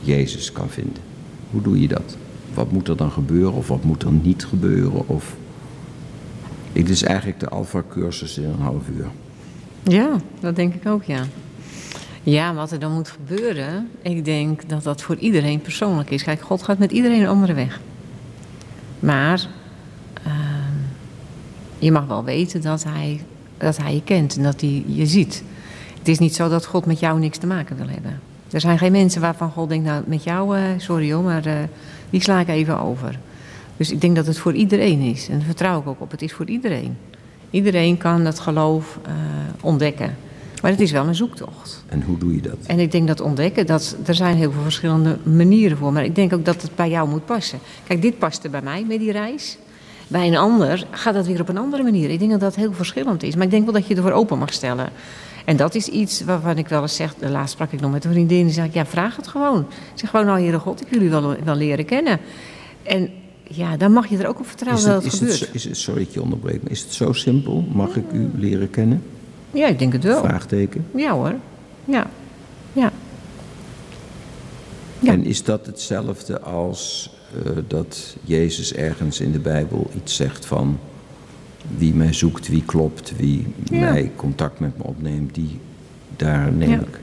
[0.00, 1.02] Jezus kan vinden?
[1.50, 2.16] Hoe doe je dat?
[2.54, 5.08] Wat moet er dan gebeuren of wat moet er niet gebeuren?
[5.08, 5.36] Of...
[6.72, 9.06] Het is eigenlijk de Alpha-cursus in een half uur.
[9.82, 11.24] Ja, dat denk ik ook, ja.
[12.22, 16.22] Ja, wat er dan moet gebeuren, ik denk dat dat voor iedereen persoonlijk is.
[16.22, 17.80] Kijk, God gaat met iedereen een andere weg.
[19.00, 19.48] Maar
[20.22, 20.76] ehm,
[21.78, 23.20] je mag wel weten dat hij,
[23.58, 25.42] dat hij je kent en dat hij je ziet.
[25.98, 28.20] Het is niet zo dat God met jou niks te maken wil hebben.
[28.50, 31.54] Er zijn geen mensen waarvan God denkt, nou met jou, eh, sorry hoor, maar eh,
[32.10, 33.18] die sla ik even over.
[33.76, 35.28] Dus ik denk dat het voor iedereen is.
[35.28, 36.10] En daar vertrouw ik ook op.
[36.10, 36.96] Het is voor iedereen.
[37.50, 39.12] Iedereen kan dat geloof uh,
[39.60, 40.16] ontdekken.
[40.62, 41.84] Maar het is wel een zoektocht.
[41.88, 42.56] En hoe doe je dat?
[42.66, 45.92] En ik denk dat ontdekken, dat, er zijn heel veel verschillende manieren voor.
[45.92, 47.58] Maar ik denk ook dat het bij jou moet passen.
[47.86, 49.58] Kijk, dit paste bij mij met die reis.
[50.08, 52.10] Bij een ander gaat dat weer op een andere manier.
[52.10, 53.34] Ik denk dat dat heel verschillend is.
[53.34, 54.88] Maar ik denk wel dat je ervoor open mag stellen.
[55.44, 57.14] En dat is iets waarvan ik wel eens zeg.
[57.18, 58.46] Laatst sprak ik nog met een vriendin.
[58.46, 59.60] En zei ik, ja, vraag het gewoon.
[59.60, 62.20] Ik zeg gewoon, nou, Heere God, ik wil jullie wel, wel leren kennen.
[62.82, 63.10] En
[63.42, 65.40] ja, dan mag je er ook op vertrouwen het, dat het is gebeurt.
[65.40, 67.64] Het, is het, sorry dat je onderbreekt, maar is het zo simpel?
[67.72, 69.02] Mag ik u leren kennen?
[69.50, 70.24] Ja, ik denk het wel.
[70.24, 70.86] Vraagteken.
[70.94, 71.34] Ja hoor.
[71.84, 72.06] Ja.
[72.72, 72.92] Ja.
[74.98, 75.12] Ja.
[75.12, 77.10] En is dat hetzelfde als
[77.66, 80.78] dat Jezus ergens in de Bijbel iets zegt van
[81.76, 83.78] wie mij zoekt, wie klopt, wie Ja.
[83.90, 85.58] mij contact met me opneemt, die
[86.16, 86.76] daar neem Ja.
[86.80, 87.00] ik.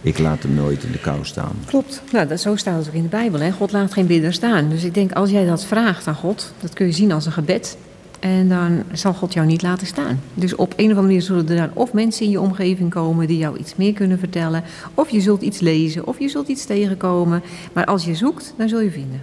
[0.00, 1.52] Ik laat hem nooit in de kou staan.
[1.64, 2.02] Klopt.
[2.12, 3.40] Nou, dat, zo staat het ook in de Bijbel.
[3.40, 3.50] Hè?
[3.52, 4.68] God laat geen bidder staan.
[4.68, 7.32] Dus ik denk, als jij dat vraagt aan God, dat kun je zien als een
[7.32, 7.76] gebed.
[8.20, 10.20] En dan zal God jou niet laten staan.
[10.34, 13.26] Dus op een of andere manier zullen er dan of mensen in je omgeving komen
[13.26, 14.62] die jou iets meer kunnen vertellen.
[14.94, 17.42] Of je zult iets lezen, of je zult iets tegenkomen.
[17.72, 19.22] Maar als je zoekt, dan zul je vinden.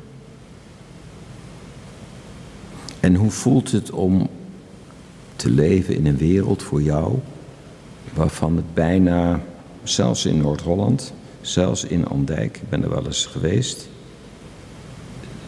[3.03, 4.29] En hoe voelt het om
[5.35, 7.19] te leven in een wereld voor jou
[8.13, 9.41] waarvan het bijna,
[9.83, 13.87] zelfs in Noord-Holland, zelfs in Andijk, ik ben er wel eens geweest,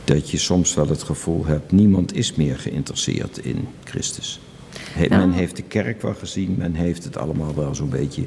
[0.03, 4.39] dat je soms wel het gevoel hebt, niemand is meer geïnteresseerd in Christus.
[4.79, 5.21] He- Nou.
[5.27, 8.23] Men heeft de kerk wel gezien, men heeft het allemaal wel zo'n beetje.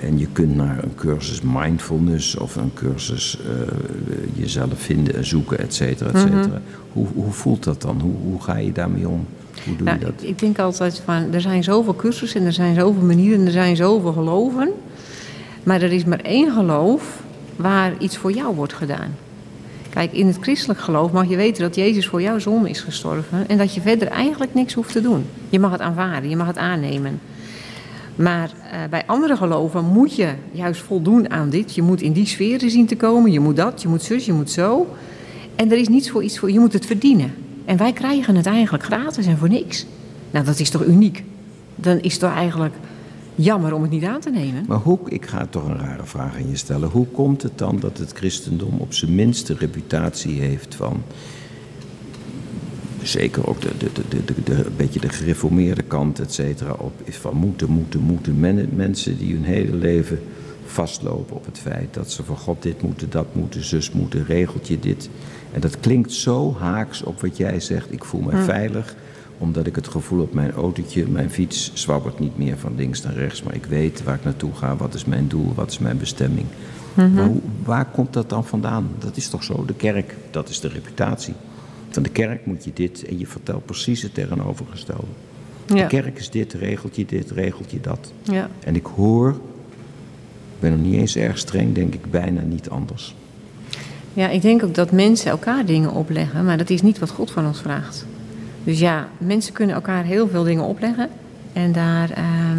[0.00, 5.58] En je kunt naar een cursus mindfulness of een cursus eh, jezelf vinden en zoeken,
[5.58, 6.22] et cetera, et Mhm.
[6.42, 6.60] cetera.
[6.92, 8.00] Hoe, hoe voelt dat dan?
[8.00, 9.26] Hoe, hoe ga je daarmee om?
[9.64, 10.14] Hoe doe Nou, je dat?
[10.22, 13.46] ik, ik denk altijd van, er zijn zoveel cursussen en er zijn zoveel manieren en
[13.46, 14.68] er zijn zoveel geloven.
[15.62, 17.22] Maar er is maar één geloof
[17.56, 19.14] waar iets voor jou wordt gedaan.
[19.88, 23.48] Kijk, in het christelijk geloof mag je weten dat Jezus voor jouw zonde is gestorven
[23.48, 25.24] en dat je verder eigenlijk niks hoeft te doen.
[25.48, 27.20] Je mag het aanvaarden, je mag het aannemen.
[28.16, 31.74] Maar eh, bij andere geloven moet je juist voldoen aan dit.
[31.74, 34.32] Je moet in die sferen zien te komen, je moet dat, je moet zus, je
[34.32, 34.86] moet zo.
[35.56, 37.34] En er is niets voor iets voor, je moet het verdienen.
[37.64, 39.86] En wij krijgen het eigenlijk gratis en voor niks.
[40.30, 41.24] Nou, dat is toch uniek?
[41.76, 42.74] Dan is het toch eigenlijk
[43.34, 44.64] jammer om het niet aan te nemen?
[44.68, 46.88] Maar hoe, ik ga toch een rare vraag aan je stellen.
[46.88, 51.02] Hoe komt het dan dat het christendom op zijn minste reputatie heeft van.
[53.02, 56.92] Zeker ook de, de, de, de, de, een beetje de gereformeerde kant, et cetera, op
[57.04, 58.40] is van moeten, moeten, moeten.
[58.40, 60.20] Men, mensen die hun hele leven
[60.66, 64.78] vastlopen op het feit dat ze van God dit moeten, dat moeten, zus moeten, regeltje
[64.78, 65.10] dit.
[65.52, 67.92] En dat klinkt zo haaks op wat jij zegt.
[67.92, 68.94] Ik voel mij veilig,
[69.38, 73.14] omdat ik het gevoel heb, mijn autootje, mijn fiets zwabbert niet meer van links naar
[73.14, 73.42] rechts.
[73.42, 76.46] Maar ik weet waar ik naartoe ga, wat is mijn doel, wat is mijn bestemming.
[77.26, 78.88] Hoe- waar komt dat dan vandaan?
[78.98, 81.34] Dat is toch zo, de kerk, dat is de reputatie.
[81.94, 85.06] Van de kerk moet je dit en je vertelt precies het tegenovergestelde.
[85.66, 85.86] De Ja.
[85.86, 88.12] kerk is dit, regelt je dit, regelt je dat.
[88.22, 88.48] Ja.
[88.64, 93.14] En ik hoor, ik ben nog niet eens erg streng, denk ik bijna niet anders.
[94.14, 97.30] Ja, ik denk ook dat mensen elkaar dingen opleggen, maar dat is niet wat God
[97.30, 98.06] van ons vraagt.
[98.64, 101.08] Dus ja, mensen kunnen elkaar heel veel dingen opleggen.
[101.52, 102.58] En daar ehm,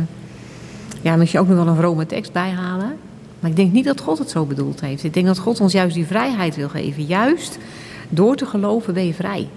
[1.02, 2.96] ja, moet je ook nog wel een vrome tekst bij halen.
[3.40, 5.04] Maar ik denk niet dat God het zo bedoeld heeft.
[5.04, 7.06] Ik denk dat God ons juist die vrijheid wil geven.
[7.06, 7.58] Juist
[8.14, 9.48] door te geloven ben je vrij.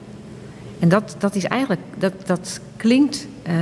[0.79, 3.55] En dat, dat is eigenlijk, dat, dat klinkt eh,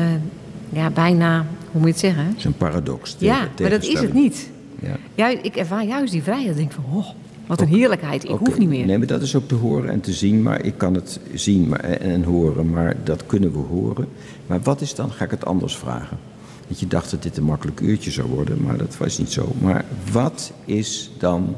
[0.68, 2.26] ja, bijna, hoe moet je het zeggen?
[2.26, 3.16] Het is een paradox.
[3.18, 4.50] Ja, maar dat is het niet.
[4.80, 4.96] Ja.
[5.14, 6.50] Juist, ik ervaar juist die vrijheid.
[6.50, 7.06] Ik denk van, oh,
[7.46, 8.24] wat een heerlijkheid.
[8.24, 8.86] Ik hoef niet meer.
[8.86, 10.42] Nee, maar dat is ook te horen en te zien.
[10.42, 14.08] Maar ik kan het zien maar, en, en horen, maar dat kunnen we horen.
[14.46, 16.18] Maar wat is dan, ga ik het anders vragen?
[16.66, 19.52] Want je dacht dat dit een makkelijk uurtje zou worden, maar dat was niet zo.
[19.60, 21.56] Maar wat is dan,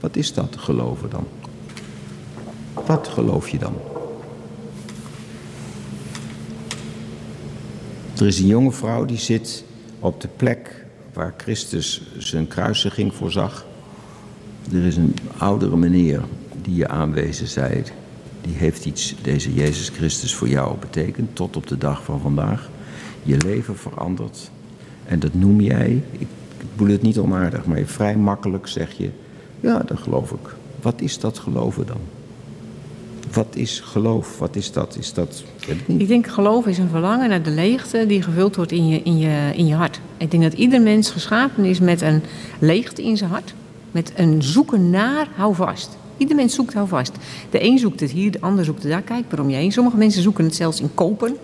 [0.00, 1.24] wat is dat geloven dan?
[2.90, 3.74] Wat geloof je dan?
[8.18, 9.64] Er is een jonge vrouw die zit
[10.00, 13.66] op de plek waar Christus zijn kruisiging voorzag.
[14.72, 16.22] Er is een oudere meneer
[16.62, 17.82] die je aanwezen zei.
[18.40, 22.70] Die heeft iets, deze Jezus Christus, voor jou betekend tot op de dag van vandaag.
[23.22, 24.50] Je leven verandert.
[25.04, 26.28] En dat noem jij, ik,
[26.72, 29.10] bedoel het niet onaardig, maar vrij makkelijk zeg je,
[29.60, 30.54] ja, dat geloof ik.
[30.80, 32.19] Wat is dat geloven dan?
[33.32, 34.38] Wat is geloof?
[34.38, 34.96] Wat is dat?
[34.96, 35.42] Is dat,
[35.86, 39.18] ik denk geloof is een verlangen naar de leegte die gevuld wordt in je, in
[39.18, 40.00] je, in je hart.
[40.16, 42.22] Ik denk dat ieder mens geschapen is met een
[42.58, 43.54] leegte in zijn hart.
[43.90, 45.98] Met een zoeken naar houvast.
[46.16, 47.12] Ieder mens zoekt houvast.
[47.50, 49.02] De een zoekt het hier, de ander zoekt het daar.
[49.02, 49.72] Kijk maar om je heen.
[49.72, 51.36] Sommige mensen zoeken het zelfs in kopen.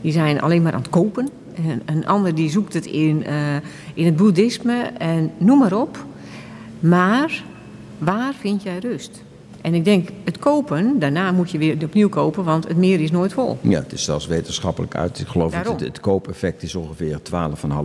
[0.00, 1.28] Die zijn alleen maar aan het kopen.
[1.54, 3.56] En een ander die zoekt het in, eh,
[3.94, 6.04] in het boeddhisme en noem maar op.
[6.80, 7.44] Maar
[7.98, 9.22] waar vind jij rust?
[9.60, 13.10] En ik denk, het kopen, daarna moet je weer opnieuw kopen, want het meer is
[13.10, 13.58] nooit vol.
[13.60, 15.18] Ja, het is zelfs wetenschappelijk uit.
[15.20, 17.18] Ik geloof dat het, het koopeffect is ongeveer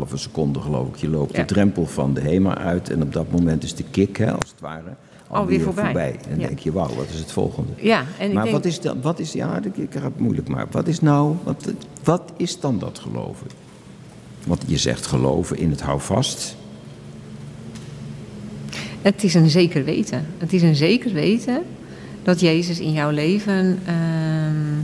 [0.07, 0.95] 12,5 seconde, geloof ik.
[0.95, 1.39] Je loopt Ja.
[1.39, 4.49] de drempel van de HEMA uit en op dat moment is de kick, hè, als
[4.49, 4.95] het ware,
[5.27, 6.11] Alweer voorbij.
[6.23, 6.47] En dan Ja.
[6.47, 7.71] denk je, wauw, wat is het volgende?
[7.77, 10.19] Ja, en ik maar denk, wat is dan, wat is, ja, ik, ik heb het
[10.19, 11.71] moeilijk, maar wat is nou, wat,
[12.03, 13.47] wat is dan dat geloven?
[14.45, 16.55] Want je zegt geloven in het houvast.
[19.05, 20.25] Het is een zeker weten.
[20.37, 21.63] Het is een zeker weten
[22.23, 24.81] dat Jezus in jouw leven ehm,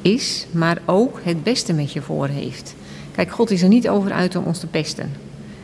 [0.00, 2.74] is, maar ook het beste met je voor heeft.
[3.14, 5.10] Kijk, God is er niet over uit om ons te pesten.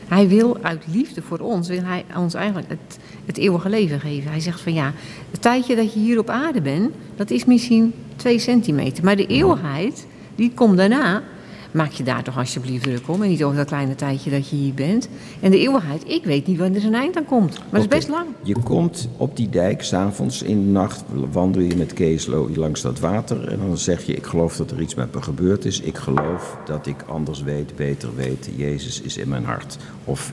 [0.09, 4.31] Hij wil uit liefde voor ons, wil hij ons eigenlijk het, het eeuwige leven geven.
[4.31, 4.93] Hij zegt van ja,
[5.31, 9.05] het tijdje dat je hier op aarde bent, dat is misschien twee centimeter.
[9.05, 11.23] Maar de eeuwigheid, die komt daarna.
[11.71, 13.23] Maak je daar toch alsjeblieft druk om.
[13.23, 15.09] En niet over dat kleine tijdje dat je hier bent.
[15.41, 17.59] En de eeuwigheid, ik weet niet wanneer er een eind aan komt.
[17.59, 18.27] Maar dat is best lang.
[18.43, 21.03] Je komt op die dijk, s'avonds in de nacht
[21.33, 23.49] wandel je met Kees lo- langs dat water.
[23.49, 25.81] En dan zeg je, ik geloof dat er iets met me gebeurd is.
[25.81, 28.49] Ik geloof dat ik anders weet, beter weet.
[28.57, 29.77] Jezus is in mijn hart.
[30.05, 30.33] Of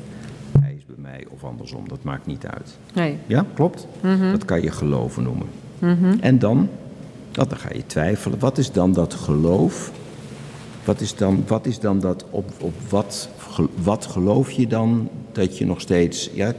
[0.60, 1.88] hij is bij mij, of andersom.
[1.88, 2.78] Dat maakt niet uit.
[2.94, 3.18] Nee.
[3.28, 3.88] Ja, klopt?
[4.32, 5.48] Dat kan je geloven noemen.
[6.22, 6.70] En dan,
[7.34, 8.40] nou, dan ga je twijfelen.
[8.40, 9.92] Wat is dan dat geloof?
[10.86, 13.30] Wat is dan, wat is dan dat, op, op wat,
[13.84, 16.30] wat geloof je dan dat je nog steeds...
[16.34, 16.54] Ja,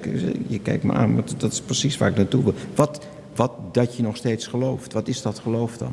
[0.47, 2.55] je kijkt me aan, maar dat- is precies waar ik naartoe wil.
[2.75, 5.93] Wat, wat dat je nog steeds gelooft, wat is dat geloof dan?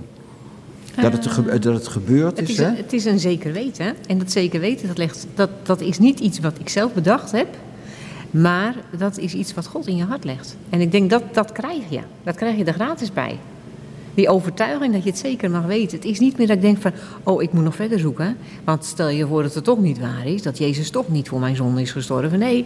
[1.01, 2.67] Dat het, ge- dat het gebeurd Het is, is, hè?
[2.67, 3.85] een, het is een zeker weten.
[3.85, 3.91] hè.
[4.07, 7.31] En dat zeker weten, dat, legt, dat, dat is niet iets wat ik zelf bedacht
[7.31, 7.47] heb.
[8.31, 10.55] Maar dat is iets wat God in je hart legt.
[10.69, 11.99] En ik denk dat dat krijg je.
[12.23, 13.37] Dat krijg je er gratis bij.
[14.15, 15.97] Die overtuiging dat je het zeker mag weten.
[15.97, 16.91] Het is niet meer dat ik denk van,
[17.23, 18.37] oh, ik moet nog verder zoeken.
[18.63, 20.41] Want stel je voor dat het toch niet waar is.
[20.41, 22.39] Dat Jezus toch niet voor mijn zonde is gestorven.
[22.39, 22.65] Nee,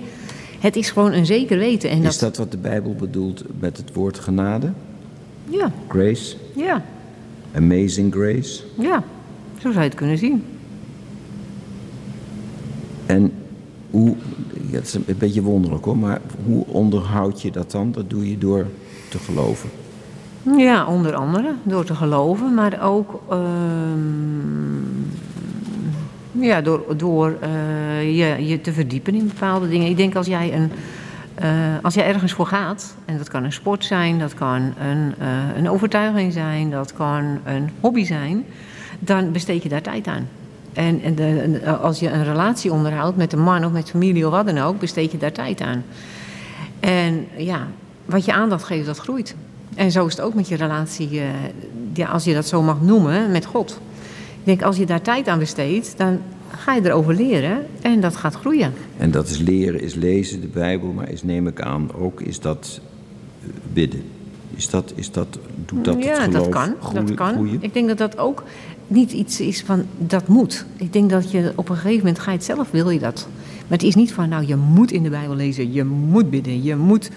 [0.60, 1.89] het is gewoon een zeker weten.
[1.89, 4.71] En Is dat wat de Bijbel bedoelt met het woord genade?
[5.49, 6.36] Ja, Grace?
[6.55, 6.86] ja,
[7.55, 8.63] Amazing grace?
[8.79, 9.03] ja.
[9.62, 10.43] Zo zou je het kunnen zien.
[13.05, 13.31] En
[13.91, 14.15] hoe,
[14.69, 17.91] ja, het is een beetje wonderlijk hoor, maar hoe onderhoud je dat dan?
[17.91, 18.65] Dat doe je door
[19.10, 19.69] te geloven.
[20.55, 24.47] Ja, onder andere door te geloven, maar ook ehm,
[26.31, 29.89] ja, door, door eh, je, je te verdiepen in bepaalde dingen.
[29.89, 30.71] Ik denk als jij, een,
[31.36, 31.49] eh,
[31.81, 35.57] als jij ergens voor gaat, en dat kan een sport zijn, dat kan een, eh,
[35.57, 38.45] een overtuiging zijn, dat kan een hobby zijn,
[38.99, 40.27] dan besteed je daar tijd aan.
[40.73, 44.25] En, en de, en als je een relatie onderhoudt met een man of met familie
[44.25, 45.83] of wat dan ook, besteed je daar tijd aan.
[46.79, 47.67] En ja,
[48.05, 49.36] wat je aandacht geeft, dat groeit.
[49.77, 51.27] En zo is het ook met je relatie, eh,
[51.93, 53.79] ja, als je dat zo mag noemen, met God.
[54.39, 58.15] Ik denk, als je daar tijd aan besteedt, dan ga je erover leren en dat
[58.15, 58.73] gaat groeien.
[58.97, 62.39] En dat is leren, is lezen, de Bijbel, maar is, neem ik aan, ook is
[62.39, 62.79] dat
[63.41, 64.03] eh, bidden.
[64.55, 66.75] Is dat, is dat, doet dat ja, het geloof dat kan.
[66.79, 67.05] groeien?
[67.05, 67.33] dat kan.
[67.33, 67.57] groeien?
[67.61, 68.43] Ik denk dat dat ook
[68.87, 70.65] niet iets is van dat moet.
[70.75, 73.27] Ik denk dat je op een gegeven moment ga je het zelf, wil je dat.
[73.67, 76.63] Maar het is niet van, nou, je moet in de Bijbel lezen, je moet bidden,
[76.63, 77.09] je moet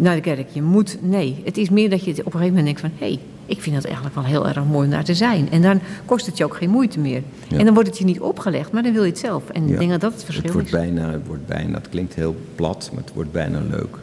[0.00, 0.98] naar de kerk, je moet.
[1.02, 3.60] Nee, het is meer dat je op een gegeven moment denkt van, hé, hey, ik
[3.60, 5.50] vind dat eigenlijk wel heel erg mooi om daar te zijn.
[5.50, 7.22] En dan kost het je ook geen moeite meer.
[7.48, 7.58] Ja.
[7.58, 9.48] En dan wordt het je niet opgelegd, maar dan wil je het zelf.
[9.50, 9.72] En Ja.
[9.72, 10.72] ik denk dat dat het verschil het wordt is.
[10.74, 13.96] bijna, het wordt bijna, het klinkt heel plat, maar het wordt bijna leuk.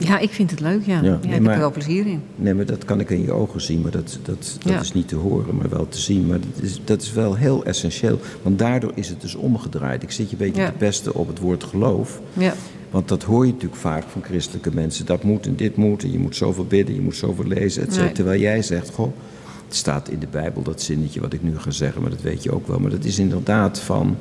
[0.00, 0.94] Ja, ik vind het leuk, ja.
[0.94, 2.22] ja, nee, ik heb maar- er wel plezier in.
[2.36, 5.08] Nee, maar dat kan ik in je ogen zien, maar dat, dat, dat is niet
[5.08, 6.26] te horen, maar wel te zien.
[6.26, 10.02] Maar dat is, dat is wel heel essentieel, want daardoor is het dus omgedraaid.
[10.02, 12.20] Ik zit je een beetje te pesten op het woord geloof.
[12.32, 12.54] Ja.
[12.90, 15.06] Want dat hoor je natuurlijk vaak van christelijke mensen.
[15.06, 17.82] Dat moet en dit moet en je moet zoveel bidden, je moet zoveel lezen.
[17.82, 18.04] Et cetera.
[18.04, 18.14] Nee.
[18.14, 19.12] Terwijl jij zegt, goh,
[19.66, 22.42] het staat in de Bijbel, dat zinnetje wat ik nu ga zeggen, maar dat weet
[22.42, 22.78] je ook wel.
[22.78, 24.16] Maar dat is inderdaad van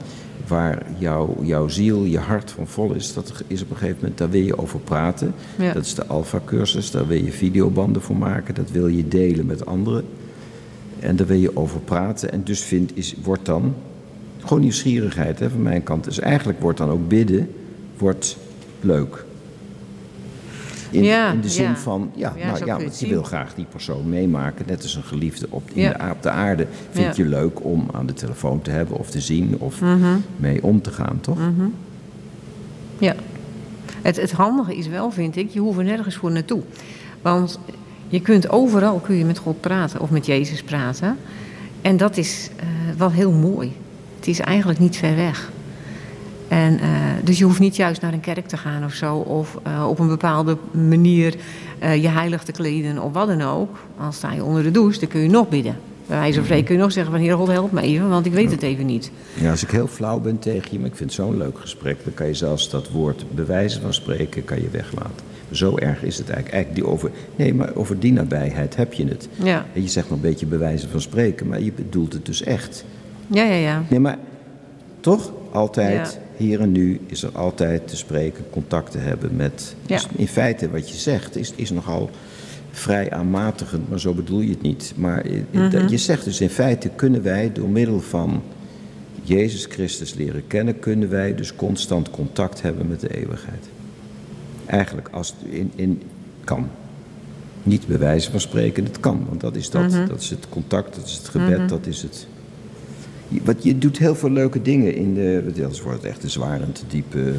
[0.47, 3.13] waar jouw, jouw ziel, je hart van vol is.
[3.13, 5.33] Dat is op een gegeven moment, daar wil je over praten.
[5.57, 5.73] Ja.
[5.73, 8.55] Dat is de Alpha-cursus, daar wil je videobanden voor maken.
[8.55, 10.03] Dat wil je delen met anderen.
[10.99, 12.31] En daar wil je over praten.
[12.31, 13.73] En dus vindt, is, wordt dan
[14.39, 16.03] gewoon nieuwsgierigheid hè, van mijn kant.
[16.03, 17.49] Dus eigenlijk wordt dan ook bidden
[17.97, 18.37] wordt
[18.79, 19.25] leuk.
[20.91, 21.75] In, Ja, in de zin ja.
[21.77, 24.65] van, ja, Ja, nou, ja want je wil graag die persoon meemaken.
[24.67, 26.67] Net als een geliefde op, in de, op de aarde.
[26.91, 30.15] Vind je leuk om aan de telefoon te hebben of te zien of Mhm.
[30.37, 31.37] mee om te gaan, toch?
[32.99, 33.15] Ja.
[34.01, 36.61] Het, het handige is wel, vind ik, je hoeft er nergens voor naartoe.
[37.21, 37.59] Want
[38.09, 41.17] Je kunt overal kun je met God praten of met Jezus praten.
[41.81, 42.65] En dat is eh,
[42.97, 43.71] wel heel mooi.
[44.15, 45.51] Het is eigenlijk niet ver weg.
[46.47, 46.89] En, eh,
[47.23, 49.99] dus je hoeft niet juist naar een kerk te gaan of zo, of eh, op
[49.99, 51.35] een bepaalde manier
[51.79, 53.79] eh, je heilig te kleden of wat dan ook.
[53.97, 55.77] Al sta je onder de douche, dan kun je nog bidden.
[56.07, 58.25] Bij wijze van spreken kun je nog zeggen van Heer God help me even, want
[58.25, 59.11] ik weet het even niet.
[59.33, 62.03] Ja, als ik heel flauw ben tegen je, maar ik vind het zo'n leuk gesprek,
[62.03, 65.25] dan kan je zelfs dat woord bewijzen van spreken, kan je weglaten.
[65.51, 66.53] Zo erg is het eigenlijk.
[66.53, 69.29] eigenlijk die over, nee, maar over die nabijheid heb je het.
[69.43, 72.43] Ja, En je zegt maar een beetje bewijzen van spreken, maar je bedoelt het dus
[72.43, 72.85] echt.
[73.27, 73.55] ja, ja.
[73.55, 73.83] ja.
[73.89, 74.17] Nee, maar
[74.99, 76.26] toch altijd, Ja.
[76.37, 79.75] Hier en nu, is er altijd te spreken, contact te hebben met.
[79.85, 79.95] Ja.
[79.95, 82.09] Dus in feite, wat je zegt, is, is nogal
[82.71, 84.93] vrij aanmatigend, maar zo bedoel je het niet.
[84.95, 85.87] Maar eh, Mhm.
[85.87, 88.43] je zegt dus in feite, kunnen wij door middel van
[89.23, 93.65] Jezus Christus leren kennen, kunnen wij dus constant contact hebben met de eeuwigheid.
[94.65, 96.01] Eigenlijk, als het in, in
[96.43, 96.69] kan.
[97.63, 99.25] Niet bij wijze van spreken, het kan.
[99.29, 100.07] Want dat is, dat, Mhm.
[100.07, 102.27] dat is het contact, dat is het gebed, dat is het.
[103.43, 105.43] Wat, je doet heel veel leuke dingen in de.
[105.61, 107.33] Anders wordt het echt te zwaar en te diepe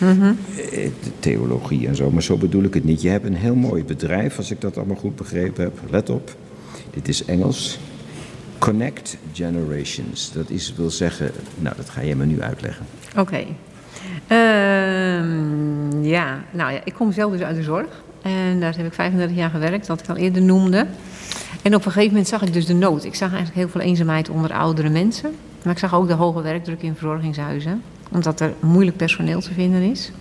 [0.00, 0.32] Mhm.
[0.72, 2.10] eh, de theologie en zo.
[2.10, 3.02] Maar zo bedoel ik het niet.
[3.02, 5.78] Je hebt een heel mooi bedrijf, als ik dat allemaal goed begrepen heb.
[5.90, 6.36] Let op.
[6.90, 7.78] Dit is Engels.
[8.58, 10.32] Connect Generations.
[10.32, 11.30] Dat is, wil zeggen.
[11.58, 12.86] Nou, dat ga je me nu uitleggen.
[13.18, 13.44] Oké.
[14.26, 18.02] Ehm, ja, nou ja, ik kom zelf dus uit de zorg.
[18.22, 20.86] En daar heb ik 35 jaar gewerkt, wat ik al eerder noemde.
[21.62, 23.04] En op een gegeven moment zag ik dus de nood.
[23.04, 25.34] Ik zag eigenlijk heel veel eenzaamheid onder oudere mensen.
[25.62, 27.82] Maar ik zag ook de hoge werkdruk in verzorgingshuizen.
[28.12, 30.12] Omdat er moeilijk personeel te vinden is.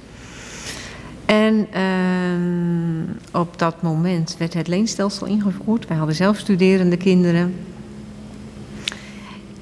[1.26, 5.88] En ehm, op dat moment werd het leenstelsel ingevoerd.
[5.88, 7.54] Wij hadden zelf studerende kinderen.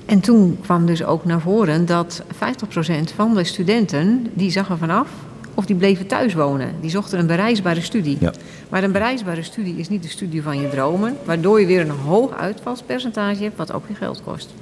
[0.06, 4.78] En toen kwam dus ook naar voren dat 50% van de studenten, die zag er
[4.78, 5.08] vanaf
[5.54, 6.74] of die bleven thuis wonen.
[6.82, 8.18] Die zochten een bereisbare studie.
[8.20, 8.34] Ja.
[8.70, 11.90] Maar een bereisbare studie is niet de studie van je dromen, waardoor je weer een
[11.90, 14.54] hoog uitvalspercentage hebt, wat ook weer geld kost.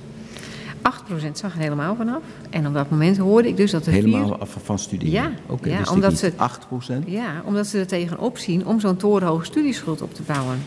[0.82, 2.22] 8% zag er helemaal vanaf.
[2.50, 4.38] En op dat moment hoorde ik dus dat er Helemaal vier...
[4.38, 5.14] af van studeren.
[5.14, 7.04] Ja, Oké, ja, wist omdat ze- 8 procent?
[7.08, 10.58] Ja, omdat ze er tegenop zien om zo'n torenhoge studieschuld op te bouwen.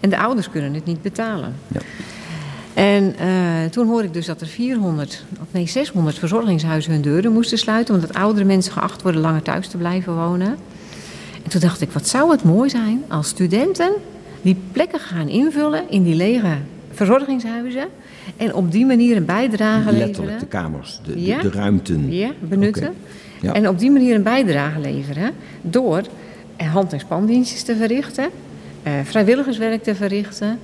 [0.00, 1.54] En de ouders kunnen het niet betalen.
[1.68, 1.80] Ja.
[2.74, 7.32] En eh, toen hoorde ik dus dat er 400, of nee 600 verzorgingshuizen hun deuren
[7.32, 7.94] moesten sluiten...
[7.94, 10.56] omdat oudere mensen geacht worden langer thuis te blijven wonen.
[11.42, 13.92] En toen dacht ik, wat zou het mooi zijn als studenten
[14.42, 16.56] die plekken gaan invullen in die lege
[16.90, 17.84] verzorgingshuizen...
[18.36, 20.38] en op die manier een bijdrage Letterlijk leveren.
[20.38, 21.40] de kamers, de, de, Ja.
[21.42, 22.12] de ruimten.
[22.12, 22.92] Ja, benutten.
[23.40, 23.52] Ja.
[23.54, 25.32] En op die manier een bijdrage leveren
[25.62, 26.02] door
[26.56, 28.28] eh, hand- en spandienstjes te verrichten,
[28.82, 30.58] eh, vrijwilligerswerk te verrichten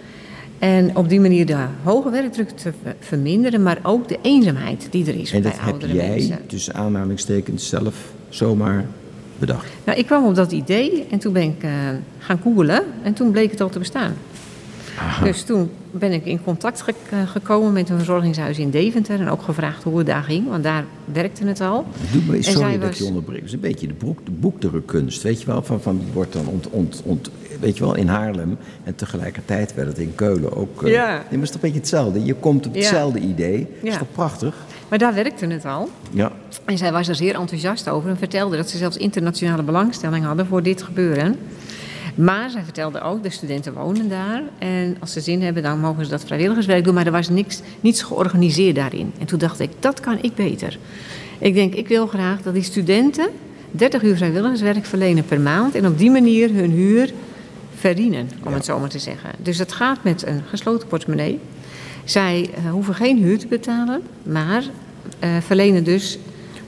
[0.58, 5.06] en op die manier de hoge werkdruk te ver- verminderen, maar ook de eenzaamheid die
[5.06, 6.46] er is En bij dat heb oudere jij mensen.
[6.46, 7.94] tussen aanhalingstekens zelf
[8.28, 8.84] zomaar
[9.38, 9.66] bedacht.
[9.84, 11.70] Nou, ik kwam op dat idee en toen ben ik eh,
[12.18, 14.14] gaan googelen en toen bleek het al te bestaan.
[15.24, 19.28] Dus toen ben ik in contact ge- eh, gekomen met een verzorgingshuis in Deventer en
[19.28, 21.84] ook gevraagd hoe het daar ging, want daar werkte het al.
[22.12, 23.36] Doe En sorry zij dat was- je onderbreek.
[23.36, 25.22] Het is een beetje de, boek, de boekdrukkunst.
[25.22, 27.30] Weet je wel, van, van die wordt dan ont, ont, ont,
[27.60, 28.56] weet je wel, in Haarlem.
[28.84, 30.82] En tegelijkertijd werd het in Keulen ook.
[30.82, 31.06] eh, Ja.
[31.08, 32.24] Nee, maar het is toch een beetje hetzelfde.
[32.24, 32.80] Je komt op Ja.
[32.80, 33.66] hetzelfde idee.
[33.82, 33.98] Is Ja.
[33.98, 34.54] toch prachtig?
[34.88, 35.90] Maar daar werkte het al.
[36.10, 36.32] Ja.
[36.64, 40.46] En zij was er zeer enthousiast over en vertelde dat ze zelfs internationale belangstelling hadden
[40.46, 41.36] voor dit gebeuren.
[42.14, 44.42] Maar zij vertelde ook, de studenten wonen daar.
[44.58, 46.94] En als ze zin hebben, dan mogen ze dat vrijwilligerswerk doen.
[46.94, 49.12] Maar er was niks, niets georganiseerd daarin.
[49.18, 50.78] En toen dacht ik, dat kan ik beter.
[51.38, 53.28] Ik denk, ik wil graag dat die studenten
[53.70, 55.74] 30 uur vrijwilligerswerk verlenen per maand.
[55.74, 57.12] En op die manier hun huur
[57.74, 59.30] verdienen, om het zo maar te zeggen.
[59.38, 61.40] Dus dat gaat met een gesloten portemonnee.
[62.06, 64.64] Zij eh, hoeven geen huur te betalen, maar
[65.18, 66.18] eh, verlenen dus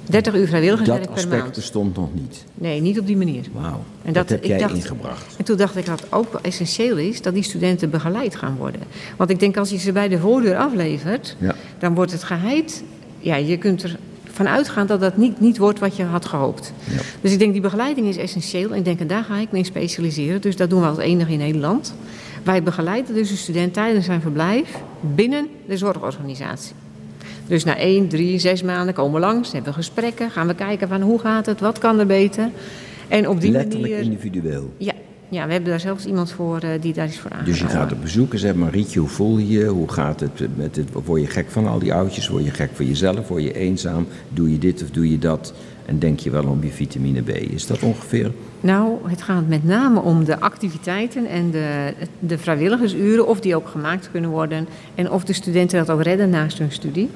[0.06, 1.54] 30 uur vrijwilligerswerk Dat per aspect maand.
[1.54, 2.44] bestond nog niet.
[2.54, 3.44] Nee, niet op die manier.
[3.52, 3.84] Wauw.
[4.04, 5.34] En dat, dat- heb ik jij dacht- ingebracht.
[5.38, 8.80] En toen dacht ik dat het ook essentieel is dat die studenten begeleid gaan worden.
[9.16, 11.54] Want ik denk als je ze bij de voordeur aflevert, Ja.
[11.78, 12.82] dan wordt het geheid.
[13.18, 13.84] Ja, je kunt
[14.26, 16.72] ervan uitgaan dat dat niet, niet wordt wat je had gehoopt.
[16.90, 17.00] Ja.
[17.20, 18.70] Dus ik denk die begeleiding is essentieel.
[18.70, 20.40] En ik denk, en daar ga ik me in specialiseren.
[20.40, 21.94] Dus dat doen we als enige in Nederland.
[22.42, 24.68] Wij begeleiden dus de student tijdens zijn verblijf
[25.00, 26.74] binnen de zorgorganisatie.
[27.46, 30.88] Dus na één, drie, zes maanden komen we langs, hebben we gesprekken, gaan we kijken
[30.88, 32.50] van hoe gaat het, wat kan er beter.
[33.08, 34.10] En op die Letterlijk manier.
[34.10, 34.72] individueel.
[34.76, 34.92] Ja,
[35.28, 37.60] ja, we hebben daar zelfs iemand voor eh, die daar is voor aangenomen.
[37.60, 39.64] Dus je gaat op bezoek en zegt Marietje, hoe voel je je?
[39.64, 40.88] Hoe gaat het met het?
[41.04, 42.28] Word je gek van al die oudjes?
[42.28, 43.28] Word je gek van jezelf?
[43.28, 44.06] Word je eenzaam?
[44.28, 45.52] Doe je dit of doe je dat?
[45.86, 47.28] En denk je wel om je vitamine B?
[47.28, 48.32] Is dat ongeveer?
[48.60, 53.68] Nou, het gaat met name om de activiteiten en de, de vrijwilligersuren, of die ook
[53.68, 57.10] gemaakt kunnen worden en of de studenten dat ook redden naast hun studie.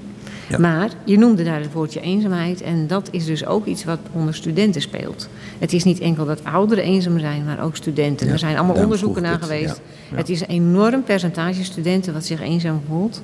[0.48, 0.58] Ja.
[0.58, 4.34] Maar je noemde daar het woordje eenzaamheid en dat is dus ook iets wat onder
[4.34, 5.28] studenten speelt.
[5.62, 8.26] Het is niet enkel dat ouderen eenzaam zijn, maar ook studenten.
[8.26, 9.80] Ja, er zijn allemaal onderzoeken naar geweest.
[10.10, 10.16] ja.
[10.16, 13.22] Het is een enorm percentage studenten wat zich eenzaam voelt.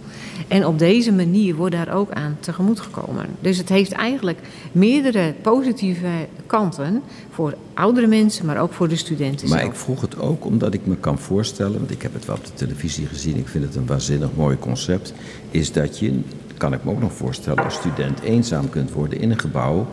[0.49, 3.27] En op deze manier wordt daar ook aan tegemoet gekomen.
[3.41, 4.39] Dus het heeft eigenlijk
[4.73, 6.09] meerdere positieve
[6.47, 9.71] kanten voor oudere mensen, maar ook voor de studenten Maar zelf.
[9.71, 12.45] ik vroeg het ook omdat ik me kan voorstellen, want ik heb het wel op
[12.45, 15.13] de televisie gezien, ik vind het een waanzinnig mooi concept,
[15.51, 16.21] is dat je,
[16.57, 19.87] kan ik me ook nog voorstellen, als student eenzaam kunt worden in een gebouw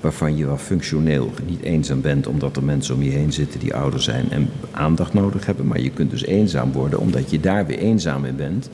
[0.00, 3.74] waarvan je wel functioneel niet eenzaam bent omdat er mensen om je heen zitten die
[3.74, 7.66] ouder zijn en aandacht nodig hebben, maar je kunt dus eenzaam worden omdat je daar
[7.66, 8.70] weer eenzaam in bent,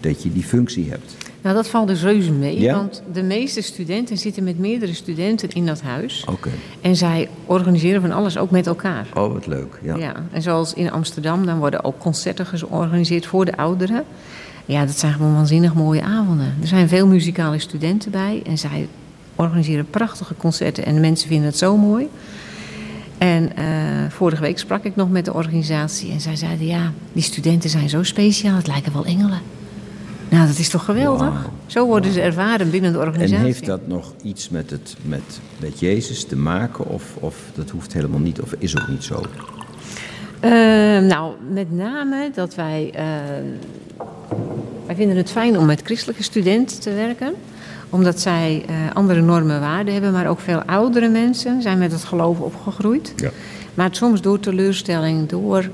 [0.00, 1.16] dat je die functie hebt.
[1.42, 2.74] Nou, dat valt dus reuze mee, Ja?
[2.74, 6.24] want de meeste studenten zitten met meerdere studenten in dat huis.
[6.30, 6.50] Oké.
[6.80, 9.06] En zij organiseren van alles ook met elkaar.
[9.14, 9.78] Oh, wat leuk.
[9.82, 9.96] Ja.
[9.96, 10.14] Ja.
[10.30, 14.04] en zoals in Amsterdam, dan worden ook concerten georganiseerd voor de ouderen.
[14.64, 16.54] Ja, dat zijn gewoon waanzinnig mooie avonden.
[16.60, 18.88] Er zijn veel muzikale studenten bij en zij
[19.38, 22.08] organiseren prachtige concerten en de mensen vinden het zo mooi.
[23.18, 23.64] En eh,
[24.08, 27.88] vorige week sprak ik nog met de organisatie en zij zeiden: Ja, die studenten zijn
[27.88, 29.40] zo speciaal, het lijken wel engelen.
[30.28, 31.48] Nou, dat is toch geweldig?
[31.66, 33.44] Zo worden ze ervaren binnen de En organisatie.
[33.44, 37.92] heeft dat nog iets met, het, met, met Jezus te maken of, of dat hoeft
[37.92, 39.22] helemaal niet of is ook niet zo?
[40.40, 40.50] Eh,
[40.98, 42.90] nou, met name dat wij.
[42.94, 43.02] eh,
[44.86, 47.34] wij vinden het fijn om met christelijke studenten te werken.
[47.90, 50.12] Omdat zij eh, andere normen en waarden hebben.
[50.12, 53.12] Maar ook veel oudere mensen zijn met het geloof opgegroeid.
[53.16, 53.30] Ja.
[53.74, 55.70] Maar soms door teleurstelling, door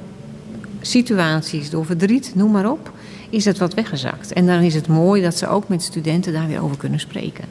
[0.80, 2.92] situaties, door verdriet, noem maar op.
[3.30, 4.32] Is het wat weggezakt.
[4.32, 7.44] En dan is het mooi dat ze ook met studenten daar weer over kunnen spreken.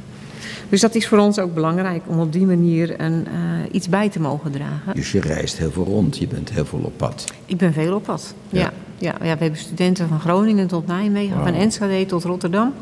[0.69, 3.33] Dus dat is voor ons ook belangrijk om op die manier een, eh,
[3.71, 4.95] iets bij te mogen dragen.
[4.95, 7.33] Dus je reist heel veel rond, je bent heel veel op pad.
[7.45, 8.33] Ik ben veel op pad.
[8.49, 8.59] Ja.
[8.59, 8.71] Ja.
[8.97, 11.53] Ja, ja, we hebben studenten van Groningen tot Nijmegen, van.
[11.53, 12.73] Enschede tot Rotterdam.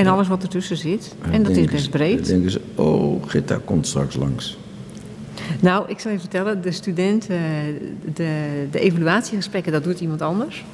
[0.00, 1.14] En alles wat ertussen zit.
[1.30, 2.18] En dat is best breed.
[2.18, 4.58] Dan denken ze, oh, Gitta komt straks langs.
[5.60, 7.38] Nou, ik zal je vertellen, de studenten,
[8.14, 10.64] de, de evaluatiegesprekken, dat doet iemand anders.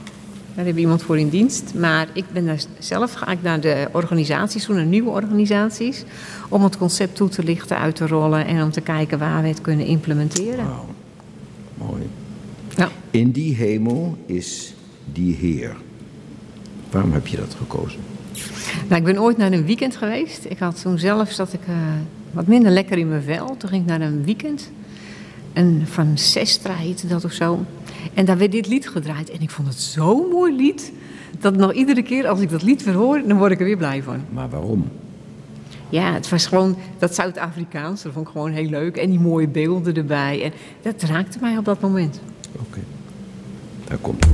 [0.46, 1.74] Daar hebben we iemand voor in dienst.
[1.74, 6.04] Maar ik ben daar zelf, ga ik naar de organisaties toe, naar nieuwe organisaties.
[6.48, 9.48] Om het concept toe te lichten, uit te rollen en om te kijken waar we
[9.48, 10.64] het kunnen implementeren.
[10.64, 10.88] Wauw,
[11.74, 12.02] mooi.
[12.76, 12.88] Ja.
[13.10, 14.74] In die hemel is
[15.12, 15.76] die Heer.
[16.90, 18.00] Waarom heb je dat gekozen?
[18.88, 20.44] Nou, ik ben ooit naar een weekend geweest.
[20.44, 21.74] Ik had toen zelf zat ik eh,
[22.32, 23.56] wat minder lekker in mijn vel.
[23.56, 24.70] Toen ging ik naar een weekend.
[25.52, 27.64] En van Sestra heette dat of zo.
[28.14, 29.30] En daar werd dit lied gedraaid.
[29.30, 30.92] En ik vond het zo'n mooi lied.
[31.38, 33.76] Dat nog iedere keer als ik dat lied weer hoor, dan word ik er weer
[33.76, 34.20] blij van.
[34.32, 34.88] Maar waarom?
[35.88, 38.02] Ja, het was gewoon dat Zuid-Afrikaans.
[38.02, 38.96] Dat vond ik gewoon heel leuk.
[38.96, 40.42] En die mooie beelden erbij.
[40.42, 40.52] En
[40.82, 42.20] dat raakte mij op dat moment.
[42.52, 42.80] Oké,
[43.88, 44.26] daar komt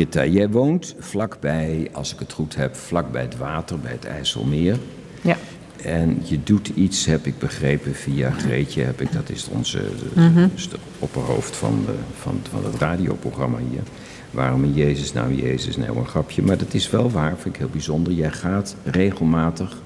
[0.00, 4.76] Brigitta, jij woont vlakbij, als ik het goed heb, vlakbij het water, bij het IJsselmeer.
[5.20, 5.36] Ja.
[5.82, 9.82] En je doet iets, heb ik begrepen, via Greetje, heb ik, dat is onze
[10.14, 10.48] Mhm.
[10.54, 13.82] dus de opperhoofd van, de, van, van het radioprogramma hier.
[14.30, 16.42] Waarom in Jezus, nou Jezus, nou een grapje.
[16.42, 18.12] Maar dat is wel waar, vind ik heel bijzonder.
[18.12, 19.76] Jij gaat regelmatig,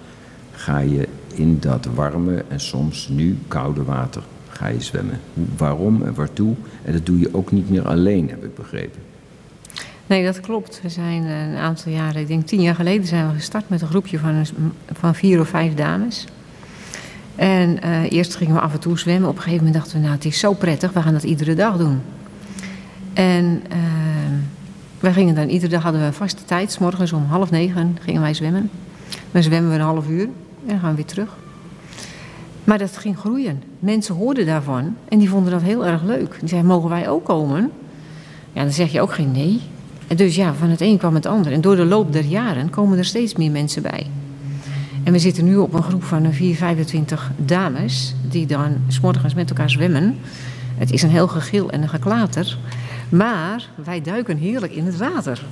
[0.53, 5.21] ga je in dat warme en soms nu koude water, ga je zwemmen.
[5.57, 6.55] Waarom en waartoe?
[6.85, 9.13] En dat doe je ook niet meer alleen, heb ik begrepen.
[10.07, 10.81] Nee, dat klopt.
[10.83, 13.89] We zijn een aantal jaren, ik denk tien jaar geleden, zijn we gestart met een
[13.89, 14.47] groepje van,
[14.93, 16.27] van vier of vijf dames.
[17.37, 19.29] En eh, eerst gingen we af en toe zwemmen.
[19.29, 21.55] Op een gegeven moment dachten we, nou, het is zo prettig, we gaan dat iedere
[21.55, 22.01] dag doen.
[23.13, 23.79] En eh,
[25.01, 26.73] wij gingen dan iedere dag hadden we een vaste tijd.
[26.73, 28.71] 's morgens om half negen gingen wij zwemmen.
[29.33, 30.29] Dan zwemmen we een half uur
[30.67, 31.37] en gaan we weer terug.
[32.65, 33.63] Maar dat ging groeien.
[33.79, 36.37] Mensen hoorden daarvan en die vonden dat heel erg leuk.
[36.41, 37.71] Die zeiden, mogen wij ook komen?
[38.53, 39.61] Ja, dan zeg je ook geen nee.
[40.17, 41.53] Dus ja, van het een kwam het ander.
[41.53, 44.07] En door de loop der jaren komen er steeds meer mensen bij.
[45.05, 48.15] En we zitten nu op een groep van 4, 25 dames...
[48.29, 50.19] die dan s morgens met elkaar zwemmen.
[50.77, 52.59] Het is een heel gegil en een geklater.
[53.09, 55.43] Maar wij duiken heerlijk in het water.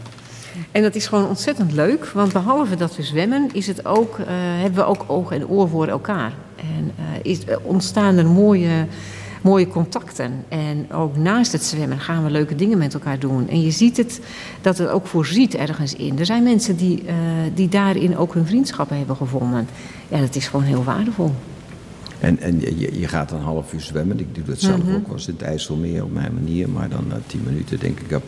[0.71, 2.07] En dat is gewoon ontzettend leuk.
[2.07, 5.69] Want behalve dat we zwemmen, is het ook, eh, hebben we ook oog en oor
[5.69, 6.33] voor elkaar.
[6.57, 8.87] En eh, is, eh, ontstaan er mooie,
[9.43, 10.33] mooie contacten.
[10.49, 13.49] En ook naast het zwemmen gaan we leuke dingen met elkaar doen.
[13.49, 14.21] En je ziet het,
[14.61, 16.19] dat het ook voorziet ergens in.
[16.19, 17.15] Er zijn mensen die, eh,
[17.55, 19.69] die daarin ook hun vriendschappen hebben gevonden.
[20.09, 21.33] Ja, dat is gewoon heel waardevol.
[22.21, 24.21] En, en je, je gaat een half uur zwemmen.
[24.21, 24.95] Ik doe dat zelf Mhm.
[24.95, 26.69] ook wel eens in het IJsselmeer op mijn manier.
[26.69, 28.21] Maar dan na tien minuten denk ik, ik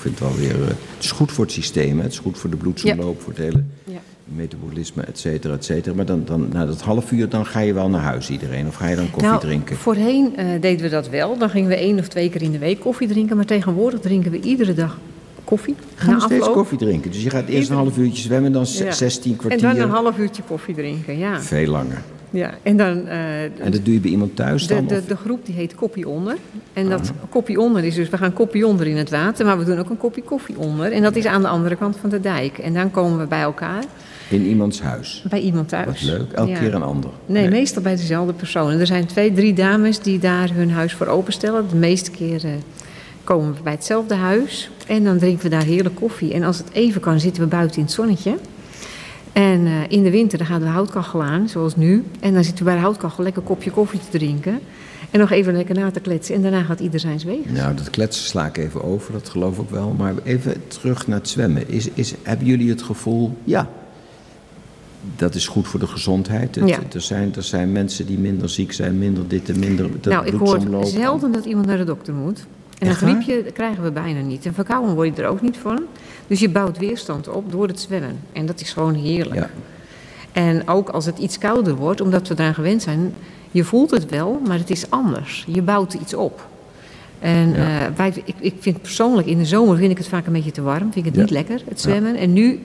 [0.00, 0.62] vind het wel weer...
[0.62, 2.02] eh, het is goed voor het systeem, hè.
[2.02, 3.98] het is goed voor de bloedsomloop, voor het hele Ja.
[4.24, 5.94] Metabolisme, et cetera, et cetera.
[5.94, 8.66] Maar dan, dan, na dat half uur, dan ga je wel naar huis iedereen.
[8.66, 9.76] Of ga je dan koffie nou, drinken?
[9.76, 11.38] Voorheen eh, deden we dat wel.
[11.38, 13.36] Dan gingen we één of twee keer in de week koffie drinken.
[13.36, 14.98] Maar tegenwoordig drinken we iedere dag
[15.44, 15.74] koffie.
[15.94, 16.56] Gaan we Na steeds afloop.
[16.56, 17.10] koffie drinken.
[17.10, 18.92] Dus je gaat eerst een half uurtje zwemmen, dan Ja.
[18.92, 19.60] 16 En kwartier.
[19.60, 21.40] dan een half uurtje koffie drinken, ja.
[21.42, 22.02] Veel langer.
[22.34, 22.50] Ja.
[22.62, 23.06] En dan...
[23.06, 24.86] eh, En dat doe je bij iemand thuis dan?
[24.86, 26.36] de, de, de groep die heet Koppie Onder.
[26.72, 29.64] En dat Koppie Onder is dus, we gaan Koppie Onder in het water, maar we
[29.64, 30.92] doen ook een kopje koffie onder.
[30.92, 32.58] En dat is aan de andere kant van de dijk.
[32.58, 33.84] En dan komen we bij elkaar,
[34.30, 35.24] In iemands huis.
[35.28, 35.86] bij iemand thuis.
[35.86, 36.32] Wat leuk.
[36.32, 36.58] Elke Ja.
[36.58, 37.10] keer een ander.
[37.26, 38.70] Nee, meestal bij dezelfde persoon.
[38.80, 41.68] Er zijn twee, drie dames die daar hun huis voor openstellen.
[41.68, 42.60] De meeste keren
[43.24, 44.70] komen we bij hetzelfde huis.
[44.86, 46.32] En dan drinken we daar heerlijk koffie.
[46.34, 48.34] En als het even kan, zitten we buiten in het zonnetje.
[49.34, 52.04] En eh, in de winter dan gaan we de houtkachel aan, zoals nu.
[52.20, 54.60] En dan zitten we bij de houtkachel lekker een kopje koffie te drinken.
[55.10, 56.34] En nog even lekker na te kletsen.
[56.34, 57.50] En daarna gaat ieder zijn weeg.
[57.50, 59.94] Nou, dat kletsen sla ik even over, dat geloof ik wel.
[59.98, 61.68] Maar even terug naar het zwemmen.
[61.68, 63.68] Is, is, hebben jullie het gevoel, ja,
[65.16, 66.54] dat is goed voor de gezondheid?
[66.54, 66.78] Het- Ja.
[66.92, 70.26] er, zijn, er zijn mensen die minder ziek zijn, minder dit en minder dat nou,
[70.26, 72.38] ik hoor zelden dat iemand naar de dokter moet.
[72.78, 72.96] En een waar?
[73.22, 74.46] griepje krijgen we bijna niet.
[74.46, 75.80] En verkouden word je er ook niet van.
[76.26, 78.18] Dus je bouwt weerstand op door het zwemmen.
[78.32, 79.34] En dat is gewoon heerlijk.
[79.40, 79.50] Ja.
[80.32, 83.14] En ook als het iets kouder wordt, omdat we daar gewend zijn,
[83.50, 85.44] je voelt het wel, maar het is anders.
[85.48, 86.46] Je bouwt iets op.
[87.18, 87.80] En Ja.
[87.86, 90.50] eh, wij, ik, ik vind persoonlijk, in de zomer vind ik het vaak een beetje
[90.50, 90.92] te warm.
[90.92, 91.20] Vind ik het Ja.
[91.20, 92.16] niet lekker, het zwemmen.
[92.16, 92.60] En nu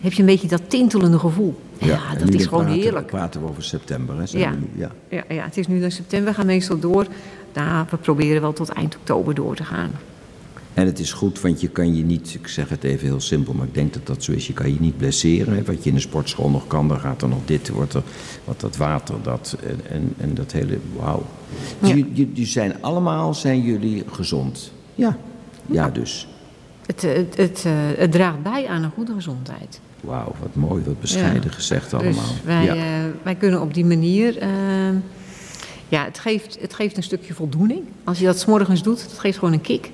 [0.00, 1.54] heb je een beetje dat tintelende gevoel.
[1.78, 3.06] Ja, dat is gewoon praten, heerlijk.
[3.06, 4.24] praten we over september, hè?
[4.38, 4.50] Ja.
[4.50, 4.90] we nu- ja.
[5.08, 7.06] Ja, ja, het is nu dan september, we gaan meestal door.
[7.52, 9.90] Nou, we proberen wel tot eind oktober door te gaan.
[10.74, 13.54] En het is goed, want je kan je niet, ik zeg het even heel simpel,
[13.54, 15.54] maar ik denk dat dat zo is, je kan je niet blesseren.
[15.54, 15.62] Hè.
[15.64, 18.02] Wat je in de sportschool nog kan, dan gaat er nog dit, wordt er
[18.44, 19.56] wat dat water, dat
[19.88, 21.22] en, en, dat hele, wauw.
[21.78, 21.94] Ja.
[21.94, 24.72] jullie, zijn allemaal, zijn jullie gezond?
[24.94, 25.16] Ja,
[25.66, 26.26] ja dus.
[26.86, 29.80] Het, het, het, eh, het draagt bij aan een goede gezondheid.
[30.00, 31.50] Wauw, wat mooi, wat bescheiden Ja.
[31.50, 32.12] gezegd allemaal.
[32.12, 32.74] Dus wij, ja.
[32.74, 32.82] eh,
[33.22, 34.38] wij kunnen op die manier.
[34.38, 34.48] eh,
[35.88, 37.80] ja, het geeft, het geeft een stukje voldoening.
[38.04, 39.90] Als je dat 's morgens doet, dat geeft gewoon een kick.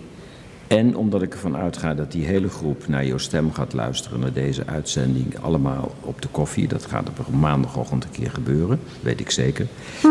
[0.70, 4.32] En omdat ik ervan uitga dat die hele groep naar jouw stem gaat luisteren, naar
[4.32, 6.68] deze uitzending, allemaal op de koffie.
[6.68, 9.66] Dat gaat op maandagochtend een keer gebeuren, weet ik zeker.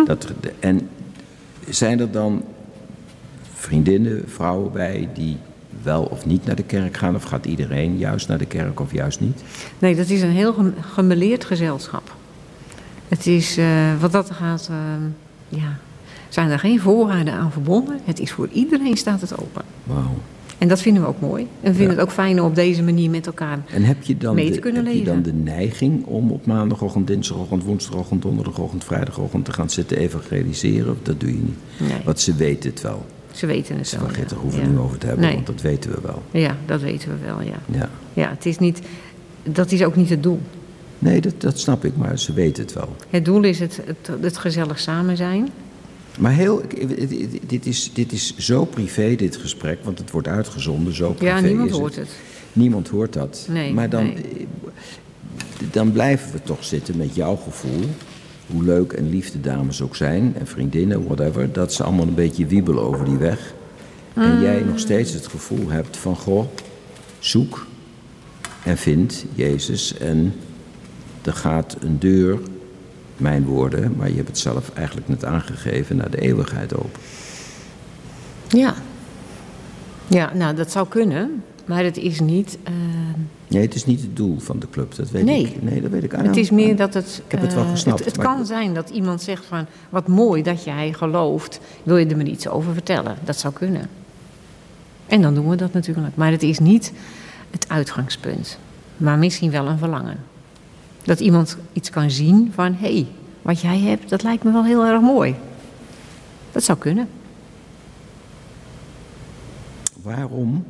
[0.05, 0.89] Dat, er de- en
[1.69, 2.43] zijn er dan
[3.53, 5.37] vriendinnen, vrouwen bij die
[5.83, 7.15] wel of niet naar de kerk gaan?
[7.15, 9.43] Of gaat iedereen juist naar de kerk of juist niet?
[9.79, 12.15] Nee, dat is een heel gem- gemeleerd gezelschap.
[13.07, 13.65] Het is, eh,
[13.99, 15.77] wat dat gaat, eh, ja,
[16.29, 17.99] zijn er geen voorwaarden aan verbonden.
[18.03, 19.61] Het is voor iedereen staat het open.
[19.83, 20.17] Wauw.
[20.59, 21.41] En dat vinden we ook mooi.
[21.43, 21.99] En we vinden Ja.
[22.01, 24.59] het ook fijn om op deze manier met elkaar En heb je dan, mee te
[24.59, 29.69] de, heb je dan de neiging om op maandagochtend, dinsdagochtend, woensdagochtend, donderdagochtend, vrijdagochtend te gaan
[29.69, 30.97] zitten evangeliseren?
[31.03, 31.89] Dat doe je niet?
[31.89, 31.99] Nee.
[32.05, 33.05] Want ze weten het wel.
[33.31, 34.07] Ze weten het Ze wel.
[34.07, 34.41] vergeten, ja.
[34.41, 34.65] hoeven Ja.
[34.65, 35.33] we niet over te hebben, Nee.
[35.33, 36.21] want dat weten we wel.
[36.31, 37.77] Ja, dat weten we wel, ja.
[37.79, 37.89] Ja.
[38.13, 38.81] Ja, het is niet,
[39.43, 40.39] dat is ook niet het doel.
[40.99, 42.95] Nee, dat, dat snap ik, maar ze weten het wel.
[43.09, 45.49] Het doel is het, het, het gezellig samen zijn.
[46.19, 46.61] Maar heel,
[47.47, 51.39] dit is, dit is zo privé, dit gesprek, want het wordt uitgezonden, zo privé Ja,
[51.39, 51.81] niemand is het.
[51.81, 52.09] hoort het.
[52.53, 53.45] Niemand hoort dat.
[53.49, 54.15] Nee, maar dan, nee.
[54.15, 57.81] eh, dan blijven we toch zitten met jouw gevoel.
[58.47, 61.51] Hoe leuk en lief de dames ook zijn, en vriendinnen, whatever.
[61.51, 63.53] Dat ze allemaal een beetje wiebelen over die weg.
[64.13, 66.45] En jij nog steeds het gevoel hebt van, goh,
[67.19, 67.67] zoek
[68.63, 69.97] en vind Jezus.
[69.97, 70.33] En
[71.21, 72.39] er gaat een deur,
[73.19, 76.99] mijn woorden, maar je hebt het zelf eigenlijk net aangegeven, naar de eeuwigheid open.
[78.47, 78.73] Ja.
[80.07, 81.43] Ja, nou, dat zou kunnen.
[81.65, 82.57] Maar het is niet...
[82.63, 82.73] eh,
[83.47, 85.45] Nee, het is niet het doel van de club, dat weet Nee.
[85.45, 85.61] ik.
[85.63, 86.11] Nee, dat weet ik.
[86.11, 87.21] Ah, het nou, is meer ah, dat het...
[87.25, 87.99] Ik heb het wel eh, gesnapt.
[87.99, 89.65] Het, het maar- kan zijn dat iemand zegt van...
[89.89, 91.59] Wat mooi dat jij gelooft.
[91.83, 93.15] Wil je er me iets over vertellen?
[93.23, 93.89] Dat zou kunnen.
[95.07, 96.15] En dan doen we dat natuurlijk.
[96.15, 96.91] Maar het is niet
[97.51, 98.57] het uitgangspunt.
[98.97, 100.17] Maar misschien wel een verlangen.
[101.03, 102.73] Dat iemand iets kan zien van...
[102.73, 103.07] Hé, hey,
[103.41, 105.35] wat jij hebt, dat lijkt me wel heel erg mooi.
[106.51, 107.07] Dat zou kunnen.
[110.01, 110.65] Waarom?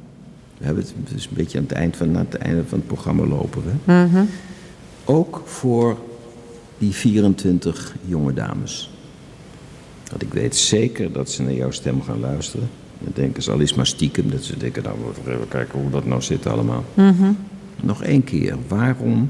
[0.58, 2.88] We hebben het dus een beetje aan het, eind van, aan het einde van het
[2.88, 3.64] programma lopen.
[3.64, 3.94] We.
[3.94, 4.24] Mhm.
[5.06, 5.98] Ook voor
[6.78, 8.90] die 24 jonge dames.
[10.10, 12.70] Want ik weet zeker dat ze naar jouw stem gaan luisteren.
[13.00, 14.32] Dan denken ze al eens maar stiekem.
[14.32, 16.84] Dat ze denken, nou, we even kijken hoe dat nou zit allemaal.
[16.94, 17.32] Mhm.
[17.82, 18.56] Nog één keer.
[18.68, 19.30] Waarom,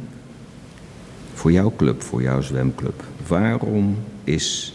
[1.40, 3.04] voor jouw club, voor jouw zwemclub...
[3.28, 4.74] waarom is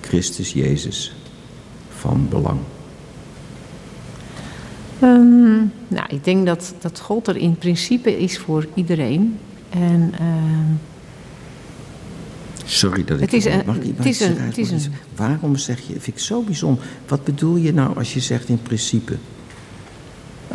[0.00, 1.14] Christus Jezus
[1.88, 2.58] van belang?
[5.00, 5.56] Ehm,
[5.88, 9.38] nou, ik denk dat, dat God er in principe is voor iedereen.
[9.70, 10.74] En ehm,
[12.64, 13.22] Sorry dat ik...
[13.22, 15.92] Het is een- mag ik- het is een- het is een- Waarom zeg je...
[15.92, 16.84] Vind ik zo bijzonder.
[17.08, 19.16] Wat bedoel je nou als je zegt in principe?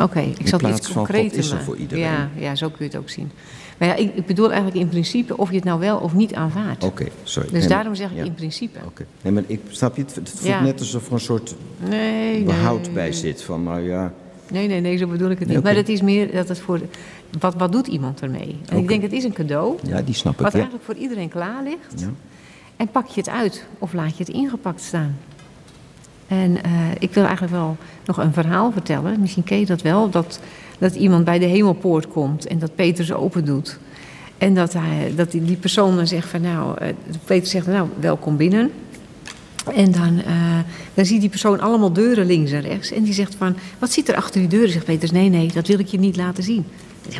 [0.00, 2.04] Oké, ik zal het iets concreter is er voor iedereen.
[2.04, 3.30] Ja, ja, zo kun je het ook zien.
[3.78, 6.34] Maar ja, ik, ik bedoel eigenlijk in principe of je het nou wel of niet
[6.34, 6.84] aanvaardt.
[6.84, 7.50] Oké, sorry.
[7.50, 8.24] Dus Nee, daarom zeg ik ja.
[8.24, 8.78] in principe.
[8.86, 9.06] Oké.
[9.22, 10.62] Nee, maar ik snap je, het, het voelt Ja.
[10.62, 11.54] net alsof er een soort
[11.88, 13.42] Nee, behoud nee, bij zit.
[13.42, 14.12] Van, nou ja,
[14.50, 15.62] Nee, nee, nee, zo bedoel ik het niet.
[15.62, 16.80] Maar het is meer dat het voor...
[17.40, 18.58] Wat, wat doet iemand ermee?
[18.68, 19.76] En ik denk, het is een cadeau.
[19.82, 20.40] ja die snap ik.
[20.40, 22.00] Wat eigenlijk voor iedereen klaar ligt.
[22.00, 22.10] Ja.
[22.76, 25.16] En pak je het uit of laat je het ingepakt staan.
[26.26, 29.20] En eh, ik wil eigenlijk wel nog een verhaal vertellen.
[29.20, 30.10] Misschien ken je dat wel.
[30.10, 30.40] Dat,
[30.78, 33.78] dat iemand bij de hemelpoort komt en dat Peter ze open doet.
[34.38, 36.78] En dat, hij, dat die, die persoon dan zegt van nou...
[36.78, 36.88] eh,
[37.24, 38.70] Peter zegt nou, welkom binnen.
[39.74, 40.58] En dan, eh,
[40.94, 42.92] dan ziet die persoon allemaal deuren links en rechts.
[42.92, 44.70] En die zegt van, wat zit er achter die deuren?
[44.70, 46.64] Zegt Peter, nee, nee, dat wil ik je niet laten zien.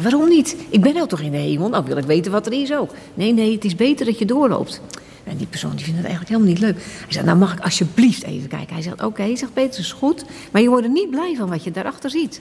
[0.02, 0.56] Waarom niet?
[0.70, 1.68] Ik ben nou toch in de hemel?
[1.68, 2.90] Nou wil ik weten wat er is ook.
[3.14, 4.80] Nee, nee, het is beter dat je doorloopt.
[5.26, 6.84] En die persoon die vindt het eigenlijk helemaal niet leuk.
[6.84, 8.74] Hij zegt, nou mag ik alsjeblieft even kijken.
[8.74, 10.24] Hij zegt, oké, zegt Peter, is goed.
[10.50, 12.40] Maar je wordt er niet blij van wat je daarachter ziet.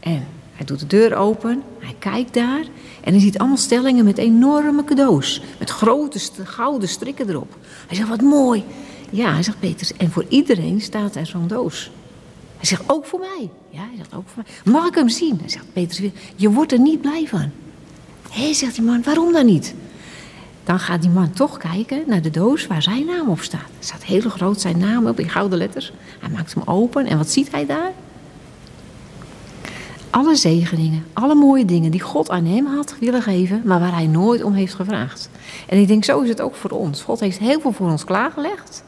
[0.00, 2.64] En hij doet de deur open, hij kijkt daar
[3.00, 5.42] en hij ziet allemaal stellingen met enorme cadeaus.
[5.58, 7.56] Met grote gouden strikken erop.
[7.86, 8.64] Hij zegt, wat mooi.
[9.10, 11.90] Ja, hij zegt Peters, en voor iedereen staat er zo'n doos.
[12.56, 13.50] Hij zegt, ook voor mij.
[13.70, 14.72] Ja, hij zegt, ook voor mij.
[14.72, 15.38] Mag ik hem zien?
[15.40, 16.00] Hij zegt, Peters,
[16.36, 17.50] je wordt er niet blij van.
[18.30, 19.74] Hé, zegt die man, waarom dan niet?
[20.68, 23.60] Dan gaat die man toch kijken naar de doos waar zijn naam op staat.
[23.60, 25.92] Er staat heel groot zijn naam op in gouden letters.
[26.20, 27.92] Hij maakt hem open en wat ziet hij daar?
[30.10, 34.06] Alle zegeningen, alle mooie dingen die God aan hem had willen geven, maar waar hij
[34.06, 35.30] nooit om heeft gevraagd.
[35.68, 37.02] En ik denk, zo is het ook voor ons.
[37.02, 38.84] God heeft heel veel voor ons klaargelegd.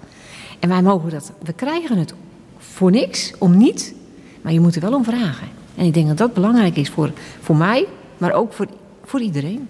[0.59, 2.15] En wij mogen dat, we krijgen het
[2.59, 3.95] voor niks, om niet,
[4.43, 5.49] maar je moet er wel om vragen.
[5.75, 7.87] En ik denk dat dat belangrijk is voor, voor mij,
[8.19, 8.67] maar ook voor,
[9.05, 9.69] voor iedereen.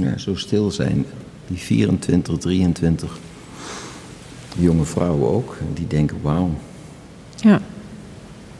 [0.00, 1.04] Ja, zo stil zijn.
[1.46, 3.18] Die 24, 23
[4.58, 5.56] jonge vrouwen ook.
[5.74, 6.50] Die denken, wauw,
[7.36, 7.60] Ja.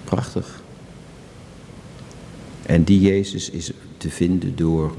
[0.05, 0.63] prachtig.
[2.67, 4.95] En die Jezus is te vinden door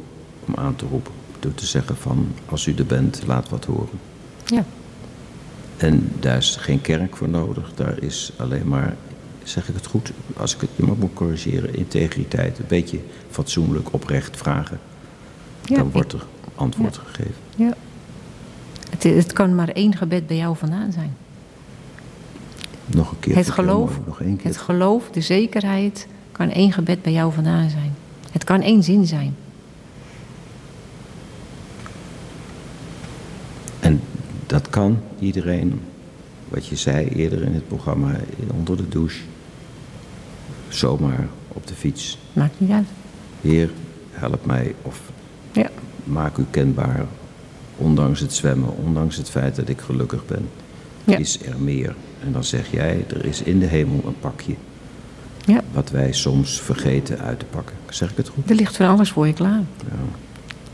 [0.47, 1.11] om aan te roepen.
[1.39, 3.99] Door te zeggen van, als u er bent, laat wat horen.
[4.45, 4.65] ja.
[5.77, 7.71] En daar is geen kerk voor nodig.
[7.75, 8.95] Daar is alleen maar,
[9.43, 12.59] zeg ik het goed, als ik het moet corrigeren, integriteit.
[12.59, 14.79] Een beetje fatsoenlijk, oprecht vragen.
[15.65, 17.35] Ja, Dan wordt er antwoord gegeven.
[17.55, 17.73] Ja.
[18.89, 21.15] Het, het kan maar één gebed bij jou vandaan zijn.
[22.85, 23.35] Nog een keer.
[23.35, 24.45] Het geloof, me Nog één keer.
[24.45, 27.93] het geloof, de zekerheid, kan één gebed bij jou vandaan zijn.
[28.31, 29.35] Het kan één zin zijn.
[33.79, 34.01] En
[34.47, 35.81] dat kan iedereen,
[36.49, 38.15] wat je zei eerder in het programma,
[38.55, 39.19] onder de douche,
[40.69, 42.17] zomaar op de fiets.
[42.33, 42.87] Maakt niet uit.
[43.41, 43.69] Heer,
[44.11, 45.01] help mij of
[45.51, 45.69] Ja.
[46.03, 47.05] maak u kenbaar,
[47.77, 50.49] ondanks het zwemmen, ondanks het feit dat ik gelukkig ben,
[51.03, 51.17] Ja.
[51.17, 51.95] is er meer.
[52.23, 54.55] En dan zeg jij, er is in de hemel een pakje,
[55.45, 55.61] ja.
[55.73, 57.75] wat wij soms vergeten uit te pakken.
[57.89, 58.49] Zeg ik het goed?
[58.49, 59.63] Er ligt van alles voor je klaar.
[59.77, 59.97] Ja.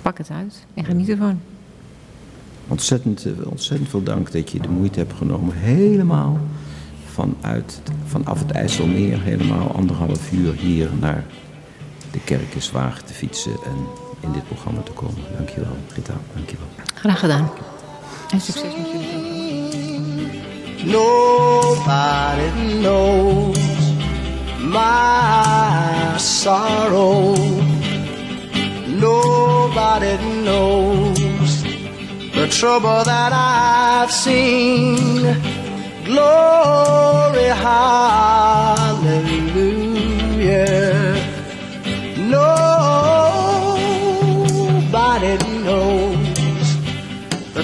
[0.02, 1.40] Pak het uit en geniet ervan.
[2.68, 6.40] Ontzettend, eh, ontzettend veel dank dat je de moeite hebt genomen helemaal
[7.06, 11.26] vanuit, vanaf het IJsselmeer helemaal anderhalf uur hier naar
[12.12, 12.72] de kerk is
[13.06, 13.76] te fietsen en
[14.20, 15.24] in dit programma te komen.
[15.36, 16.14] Dankjewel, Rita.
[16.34, 16.68] Dankjewel.
[16.94, 17.50] Graag gedaan.
[18.30, 19.18] En succes met jullie.
[20.86, 22.50] Nobody
[22.82, 23.58] knows
[24.60, 27.36] my sorrow.
[28.88, 31.62] Nobody knows
[32.34, 35.36] the trouble that I've seen.
[36.06, 38.96] Glory, hallelujah.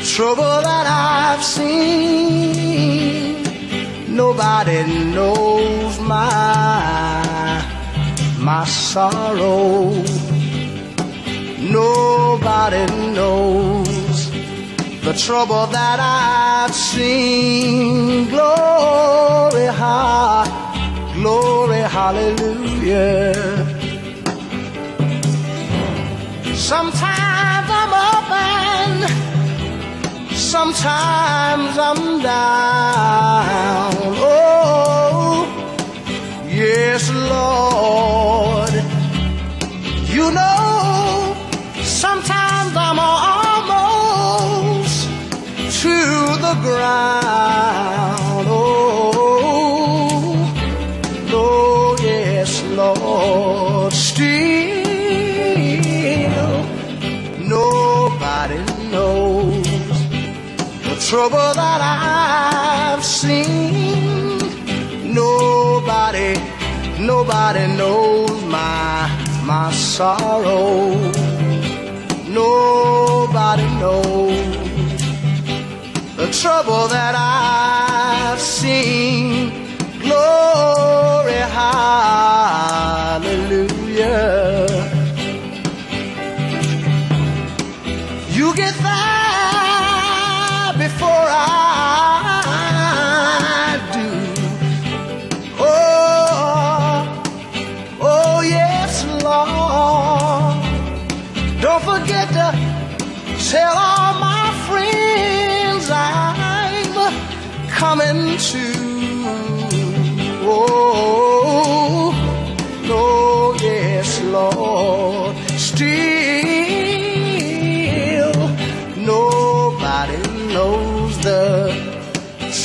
[0.04, 3.42] Trouble that I've seen.
[4.08, 4.84] Nobody
[5.14, 7.64] knows my
[8.38, 9.92] my sorrow.
[11.60, 12.86] Nobody
[13.16, 14.30] knows
[15.02, 18.28] the trouble that I've seen.
[18.30, 20.44] Glory, ha,
[21.16, 23.34] glory, hallelujah.
[26.54, 27.33] Sometimes
[30.54, 33.94] sometimes I'm down.
[34.22, 35.48] Oh,
[36.48, 38.74] yes, Lord.
[40.16, 41.36] You know,
[41.82, 43.00] sometimes I'm
[43.30, 44.98] almost
[45.82, 45.98] to
[46.46, 48.46] the ground.
[48.48, 48.54] Oh,
[51.32, 53.63] oh, yes, Lord.
[61.14, 64.40] Trouble that I've seen.
[65.14, 66.32] Nobody,
[67.00, 69.08] nobody knows my
[69.46, 70.96] my sorrow.
[72.42, 74.58] Nobody knows
[76.18, 79.52] the trouble that I've seen.
[80.02, 82.24] Glory, hallelujah.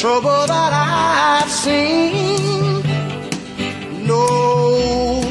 [0.01, 2.83] Trouble that I've seen.
[4.07, 5.27] Nobody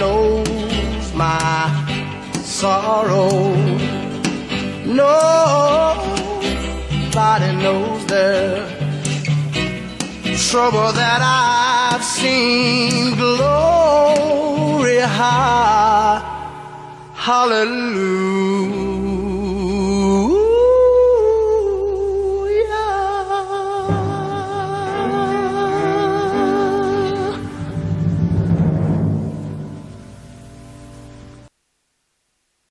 [0.00, 1.70] knows my
[2.42, 3.54] sorrow.
[4.84, 5.10] Nobody
[7.62, 8.66] knows the
[10.50, 13.14] trouble that I've seen.
[13.14, 16.20] Glory, ha,
[17.14, 19.09] hallelujah.